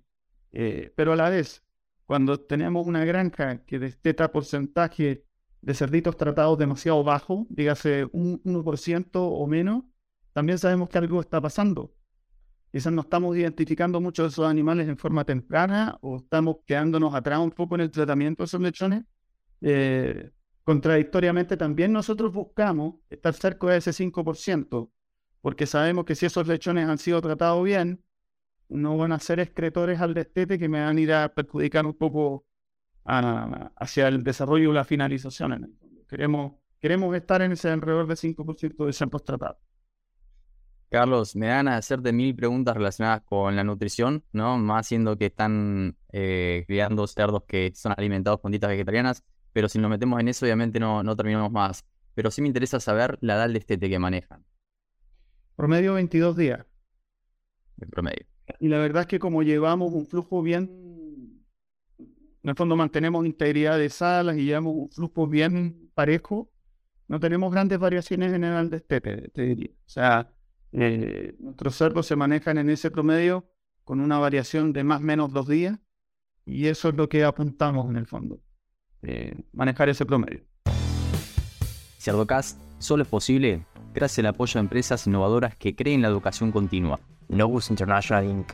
pero 0.95 1.13
a 1.13 1.17
la 1.17 1.31
vez, 1.31 1.65
cuando 2.07 2.41
tenemos 2.41 2.87
una 2.87 3.05
granja 3.05 3.65
que 3.65 3.79
desteta 3.79 4.31
porcentaje 4.33 5.25
de 5.61 5.75
cerditos 5.75 6.17
tratados 6.17 6.59
demasiado 6.59 7.03
bajo, 7.03 7.47
dígase 7.51 8.07
un 8.13 8.41
1% 8.45 9.11
o 9.15 9.47
menos, 9.49 9.83
también 10.37 10.59
sabemos 10.59 10.91
que 10.91 10.99
algo 10.99 11.19
está 11.23 11.41
pasando. 11.41 11.95
Quizás 12.71 12.93
no 12.93 13.01
estamos 13.01 13.35
identificando 13.39 14.03
muchos 14.03 14.25
de 14.25 14.29
esos 14.29 14.47
animales 14.47 14.87
en 14.87 14.99
forma 14.99 15.25
temprana 15.25 15.97
o 16.03 16.19
estamos 16.19 16.59
quedándonos 16.67 17.15
atrás 17.15 17.39
un 17.39 17.53
poco 17.53 17.77
en 17.77 17.81
el 17.81 17.91
tratamiento 17.91 18.43
de 18.43 18.45
esos 18.45 18.61
lechones. 18.61 19.05
Eh, 19.63 20.31
contradictoriamente, 20.63 21.57
también 21.57 21.91
nosotros 21.91 22.35
buscamos 22.35 22.97
estar 23.09 23.33
cerca 23.33 23.69
de 23.69 23.79
ese 23.79 23.93
5%, 23.93 24.91
porque 25.41 25.65
sabemos 25.65 26.05
que 26.05 26.15
si 26.15 26.27
esos 26.27 26.47
lechones 26.47 26.87
han 26.87 26.99
sido 26.99 27.23
tratados 27.23 27.65
bien, 27.65 28.05
no 28.69 28.99
van 28.99 29.13
a 29.13 29.19
ser 29.19 29.41
excretores 29.41 30.03
al 30.03 30.13
destete 30.13 30.59
que 30.59 30.69
me 30.69 30.83
van 30.83 30.99
a 30.99 31.01
ir 31.01 31.15
a 31.15 31.33
perjudicar 31.33 31.87
un 31.87 31.95
poco 31.95 32.45
hacia 33.07 34.09
el 34.09 34.23
desarrollo 34.23 34.71
y 34.71 34.75
la 34.75 34.85
finalización. 34.85 35.79
Queremos, 36.07 36.57
queremos 36.79 37.17
estar 37.17 37.41
en 37.41 37.53
ese 37.53 37.71
alrededor 37.71 38.07
de 38.07 38.17
5% 38.17 38.85
de 38.85 38.93
centros 38.93 39.25
tratados. 39.25 39.66
Carlos, 40.89 41.35
me 41.35 41.49
dan 41.49 41.69
a 41.69 41.77
hacerte 41.77 42.13
mil 42.13 42.35
preguntas 42.35 42.77
relacionadas 42.77 43.23
con 43.23 43.57
la 43.57 43.65
nutrición, 43.65 44.25
¿no? 44.33 44.57
Más 44.59 44.87
siendo 44.87 45.19
que 45.19 45.27
están 45.27 45.97
eh, 46.13 46.65
criando 46.67 47.07
cerdos 47.07 47.43
que 47.47 47.73
son 47.75 47.93
alimentados 47.97 48.41
con 48.41 48.53
dietas 48.53 48.71
vegetarianas, 48.71 49.25
pero 49.53 49.69
si 49.69 49.79
nos 49.79 49.91
metemos 49.91 50.21
en 50.21 50.29
eso, 50.29 50.45
obviamente 50.47 50.79
no, 50.79 51.03
no 51.03 51.17
terminamos 51.17 51.51
más. 51.51 51.85
Pero 52.15 52.31
sí 52.31 52.41
me 52.41 52.49
interesa 52.49 52.81
saber 52.81 53.19
la 53.21 53.35
edad 53.35 53.49
de 53.49 53.59
estete 53.59 53.89
que 53.89 53.99
manejan. 53.99 54.45
Promedio 55.57 55.95
22 55.95 56.37
días. 56.37 56.67
El 57.81 57.89
promedio. 57.89 58.27
Y 58.61 58.69
la 58.69 58.79
verdad 58.79 59.03
es 59.03 59.09
que 59.09 59.19
como 59.19 59.43
llevamos 59.43 59.93
un 59.93 60.07
flujo 60.07 60.41
bien 60.41 60.87
en 62.47 62.51
el 62.51 62.57
fondo 62.57 62.77
mantenemos 62.77 63.27
integridad 63.27 63.77
de 63.77 63.91
salas 63.91 64.37
y 64.37 64.45
llevamos 64.45 64.73
un 64.77 64.89
flujo 64.89 65.27
bien 65.27 65.91
parejo, 65.95 66.49
no 67.09 67.19
tenemos 67.19 67.53
grandes 67.53 67.77
variaciones 67.77 68.33
en 68.33 68.45
el 68.45 68.71
destete, 68.71 69.31
te 69.31 69.43
diría. 69.43 69.71
O 69.73 69.89
sea, 69.89 70.33
Eh, 70.79 71.35
nuestros 71.39 71.75
cerdos 71.75 72.07
se 72.07 72.17
manejan 72.17 72.59
en 72.59 72.69
ese 72.69 72.91
promedio 72.91 73.49
con 73.83 73.99
una 73.99 74.19
variación 74.19 74.75
de 74.75 74.85
más 74.85 75.01
o 75.01 75.05
menos 75.05 75.33
dos 75.33 75.49
días 75.49 75.79
y 76.45 76.67
eso 76.67 76.91
es 76.91 76.95
lo 76.97 77.09
que 77.09 77.25
apuntamos 77.25 77.89
en 77.89 77.97
el 77.97 78.07
fondo, 78.07 78.41
eh, 79.01 79.35
manejar 79.55 79.89
ese 79.89 80.05
promedio. 80.05 80.45
Cerdocast 81.99 82.61
solo 82.79 83.05
es 83.05 83.09
posible 83.09 83.65
gracias 83.95 84.19
al 84.19 84.35
apoyo 84.35 84.55
de 84.55 84.61
empresas 84.61 85.07
innovadoras 85.07 85.57
que 85.57 85.75
creen 85.75 86.03
la 86.03 86.09
educación 86.09 86.53
continua. 86.53 87.01
Novus 87.29 87.71
International 87.71 88.27
Inc., 88.27 88.53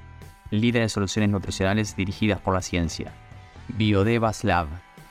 líder 0.53 0.83
de 0.83 0.89
soluciones 0.91 1.29
nutricionales 1.29 1.97
dirigidas 1.97 2.41
por 2.41 2.55
la 2.55 2.63
ciencia. 2.63 3.13
Biodevas 3.77 4.45
Lab, 4.45 4.69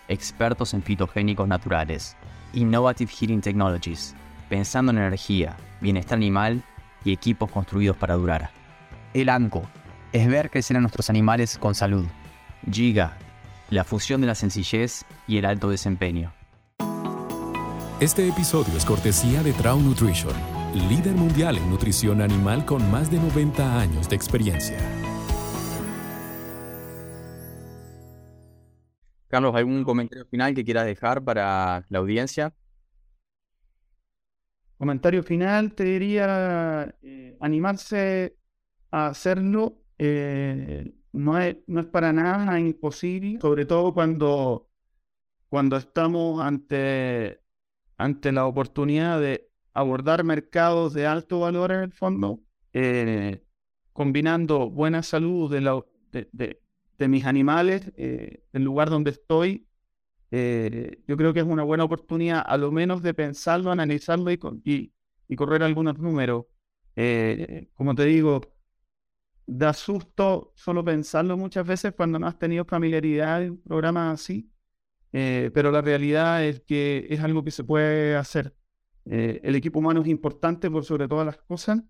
expertos 0.08 0.74
en 0.74 0.82
fitogénicos 0.82 1.46
naturales. 1.46 2.16
Innovative 2.54 3.12
Heating 3.12 3.42
Technologies, 3.42 4.16
pensando 4.48 4.94
en 4.94 5.00
energía, 5.00 5.58
bienestar 5.82 6.16
animal 6.16 6.64
y 7.04 7.14
equipos 7.14 7.52
construidos 7.52 7.98
para 7.98 8.16
durar. 8.16 8.52
El 9.14 9.30
ANCO, 9.30 9.64
es 10.12 10.28
ver 10.28 10.50
crecer 10.50 10.78
a 10.78 10.82
nuestros 10.82 11.10
animales 11.10 11.58
con 11.58 11.76
salud. 11.76 12.06
Giga, 12.70 13.18
la 13.70 13.84
fusión 13.84 14.22
de 14.22 14.28
la 14.28 14.36
sencillez 14.36 15.06
y 15.28 15.38
el 15.38 15.46
alto 15.46 15.70
desempeño. 15.70 16.34
Este 18.00 18.28
episodio 18.28 18.76
es 18.76 18.84
cortesía 18.84 19.44
de 19.44 19.54
Trau 19.54 19.80
Nutrition, 19.80 20.34
líder 20.90 21.14
mundial 21.14 21.58
en 21.58 21.70
nutrición 21.70 22.22
animal 22.22 22.66
con 22.66 22.90
más 22.92 23.12
de 23.12 23.20
90 23.20 23.80
años 23.80 24.10
de 24.10 24.16
experiencia. 24.16 24.78
Carlos, 29.28 29.56
¿algún 29.56 29.86
comentario 29.86 30.26
final 30.26 30.54
que 30.54 30.66
quieras 30.66 30.86
dejar 30.86 31.24
para 31.24 31.86
la 31.88 32.00
audiencia? 32.00 32.54
Comentario 34.82 35.22
final, 35.22 35.74
te 35.76 35.84
diría 35.84 36.96
eh, 37.04 37.38
animarse 37.40 38.36
a 38.90 39.08
hacerlo. 39.08 39.78
eh, 40.00 40.92
no, 41.14 41.38
es, 41.40 41.58
no 41.68 41.82
es 41.82 41.86
para 41.88 42.12
nada 42.14 42.60
imposible, 42.60 43.40
sobre 43.40 43.66
todo 43.68 43.94
cuando, 43.94 44.70
cuando 45.50 45.78
estamos 45.78 46.42
ante, 46.42 47.42
ante 47.98 48.32
la 48.32 48.48
oportunidad 48.48 49.20
de 49.22 49.50
abordar 49.74 50.24
mercados 50.24 50.94
de 50.94 51.06
alto 51.08 51.42
valor 51.42 51.72
en 51.74 51.82
el 51.82 51.94
fondo, 51.94 52.40
eh, 52.74 53.44
combinando 53.94 54.70
buena 54.70 55.04
salud 55.04 55.52
de, 55.52 55.62
la- 55.62 55.86
de, 56.12 56.30
de- 56.32 56.62
de 56.98 57.08
mis 57.08 57.26
animales, 57.26 57.94
del 57.96 58.64
lugar 58.64 58.90
donde 58.90 59.12
estoy, 59.12 59.68
eh, 60.32 61.02
yo 61.08 61.18
creo 61.18 61.34
que 61.34 61.42
es 61.42 61.46
una 61.46 61.64
buena 61.64 61.84
oportunidad, 61.84 62.44
a 62.46 62.58
lo 62.58 62.72
menos 62.72 63.02
de 63.04 63.14
pensarlo, 63.14 63.72
analizarlo 63.72 64.32
y, 64.32 64.40
y, 64.64 64.94
y 65.28 65.36
correr 65.36 65.64
algunos 65.64 66.00
números. 66.00 66.46
Eh, 66.96 67.70
como 67.74 67.96
te 67.96 68.06
digo, 68.06 68.42
da 69.46 69.74
susto 69.74 70.54
solo 70.56 70.84
pensarlo 70.84 71.38
muchas 71.38 71.66
veces 71.68 71.94
cuando 71.96 72.20
no 72.20 72.28
has 72.28 72.38
tenido 72.40 72.66
familiaridad 72.66 73.44
en 73.44 73.62
programas 73.62 74.22
así, 74.22 74.50
eh, 75.14 75.52
pero 75.54 75.72
la 75.72 75.82
realidad 75.82 76.46
es 76.46 76.62
que 76.62 77.08
es 77.10 77.20
algo 77.20 77.44
que 77.44 77.52
se 77.52 77.64
puede 77.64 78.16
hacer. 78.16 78.56
Eh, 79.06 79.42
el 79.44 79.56
equipo 79.56 79.80
humano 79.80 80.02
es 80.02 80.08
importante 80.08 80.70
por 80.70 80.86
sobre 80.86 81.08
todas 81.08 81.26
las 81.26 81.38
cosas, 81.38 81.82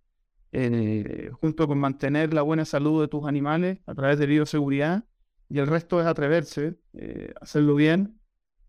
eh, 0.53 1.29
junto 1.39 1.67
con 1.67 1.77
mantener 1.77 2.33
la 2.33 2.41
buena 2.41 2.65
salud 2.65 3.01
de 3.01 3.07
tus 3.07 3.25
animales 3.27 3.79
a 3.85 3.93
través 3.93 4.17
de 4.19 4.25
bioseguridad, 4.25 5.05
y 5.49 5.59
el 5.59 5.67
resto 5.67 5.99
es 5.99 6.07
atreverse, 6.07 6.77
eh, 6.93 7.33
hacerlo 7.41 7.75
bien, 7.75 8.20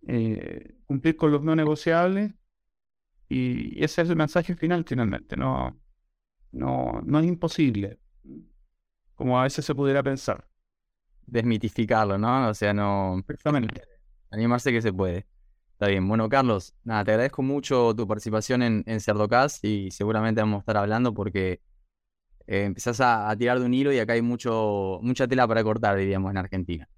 eh, 0.06 0.74
cumplir 0.86 1.16
con 1.16 1.32
los 1.32 1.42
no 1.42 1.54
negociables, 1.56 2.32
y 3.28 3.82
ese 3.82 4.02
es 4.02 4.10
el 4.10 4.16
mensaje 4.16 4.54
final 4.54 4.84
finalmente, 4.86 5.36
no, 5.36 5.80
no, 6.52 7.00
no 7.04 7.18
es 7.20 7.26
imposible, 7.26 7.98
como 9.14 9.38
a 9.38 9.44
veces 9.44 9.64
se 9.64 9.74
pudiera 9.74 10.02
pensar. 10.02 10.46
Desmitificarlo, 11.26 12.18
¿no? 12.18 12.48
O 12.48 12.54
sea, 12.54 12.74
no... 12.74 13.22
Perfectamente. 13.26 13.82
Animarse 14.30 14.72
que 14.72 14.82
se 14.82 14.92
puede. 14.92 15.26
Está 15.72 15.86
bien. 15.86 16.06
Bueno, 16.08 16.28
Carlos, 16.28 16.74
nada, 16.84 17.04
te 17.04 17.12
agradezco 17.12 17.42
mucho 17.42 17.94
tu 17.94 18.06
participación 18.06 18.62
en, 18.62 18.82
en 18.86 19.00
Cerdocast 19.00 19.64
y 19.64 19.90
seguramente 19.90 20.40
vamos 20.40 20.56
a 20.56 20.60
estar 20.60 20.76
hablando 20.76 21.14
porque 21.14 21.62
eh, 22.46 22.64
empezás 22.64 23.00
a, 23.00 23.30
a 23.30 23.36
tirar 23.36 23.60
de 23.60 23.66
un 23.66 23.74
hilo 23.74 23.92
y 23.92 23.98
acá 23.98 24.14
hay 24.14 24.22
mucho, 24.22 24.98
mucha 25.02 25.28
tela 25.28 25.46
para 25.46 25.62
cortar, 25.64 25.96
diríamos, 25.96 26.30
en 26.30 26.36
Argentina. 26.38 26.88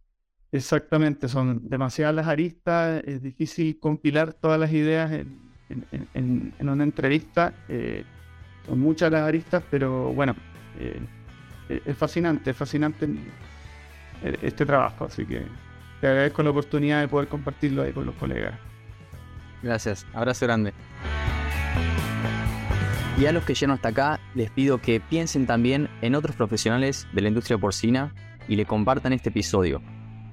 Exactamente, 0.54 1.26
son 1.26 1.68
demasiadas 1.68 2.14
las 2.14 2.28
aristas, 2.28 3.02
es 3.04 3.20
difícil 3.20 3.76
compilar 3.80 4.34
todas 4.34 4.60
las 4.60 4.72
ideas 4.72 5.10
en, 5.10 6.54
una 6.60 6.84
entrevista, 6.84 7.52
eh, 7.68 8.04
son 8.64 8.78
muchas 8.78 9.10
las 9.10 9.22
aristas, 9.22 9.64
pero 9.68 10.12
bueno, 10.12 10.36
eh, 10.78 11.00
eh, 11.70 11.82
es 11.84 11.96
fascinante, 11.96 12.52
es 12.52 12.56
fascinante 12.56 13.04
eh, 14.22 14.38
este 14.42 14.64
trabajo, 14.64 15.06
así 15.06 15.26
que 15.26 15.42
te 16.00 16.06
agradezco 16.06 16.44
la 16.44 16.50
oportunidad 16.50 17.00
de 17.00 17.08
poder 17.08 17.26
compartirlo 17.26 17.82
ahí 17.82 17.92
con 17.92 18.06
los 18.06 18.14
colegas. 18.14 18.54
Gracias. 19.60 20.06
Abrazo 20.14 20.46
grande. 20.46 20.72
Y 23.18 23.26
a 23.26 23.32
los 23.32 23.42
que 23.42 23.54
llegan 23.54 23.72
hasta 23.72 23.88
acá, 23.88 24.20
les 24.36 24.52
pido 24.52 24.78
que 24.78 25.00
piensen 25.00 25.48
también 25.48 25.88
en 26.00 26.14
otros 26.14 26.36
profesionales 26.36 27.08
de 27.12 27.22
la 27.22 27.28
industria 27.28 27.58
porcina 27.58 28.14
y 28.46 28.54
le 28.54 28.66
compartan 28.66 29.12
este 29.12 29.30
episodio, 29.30 29.82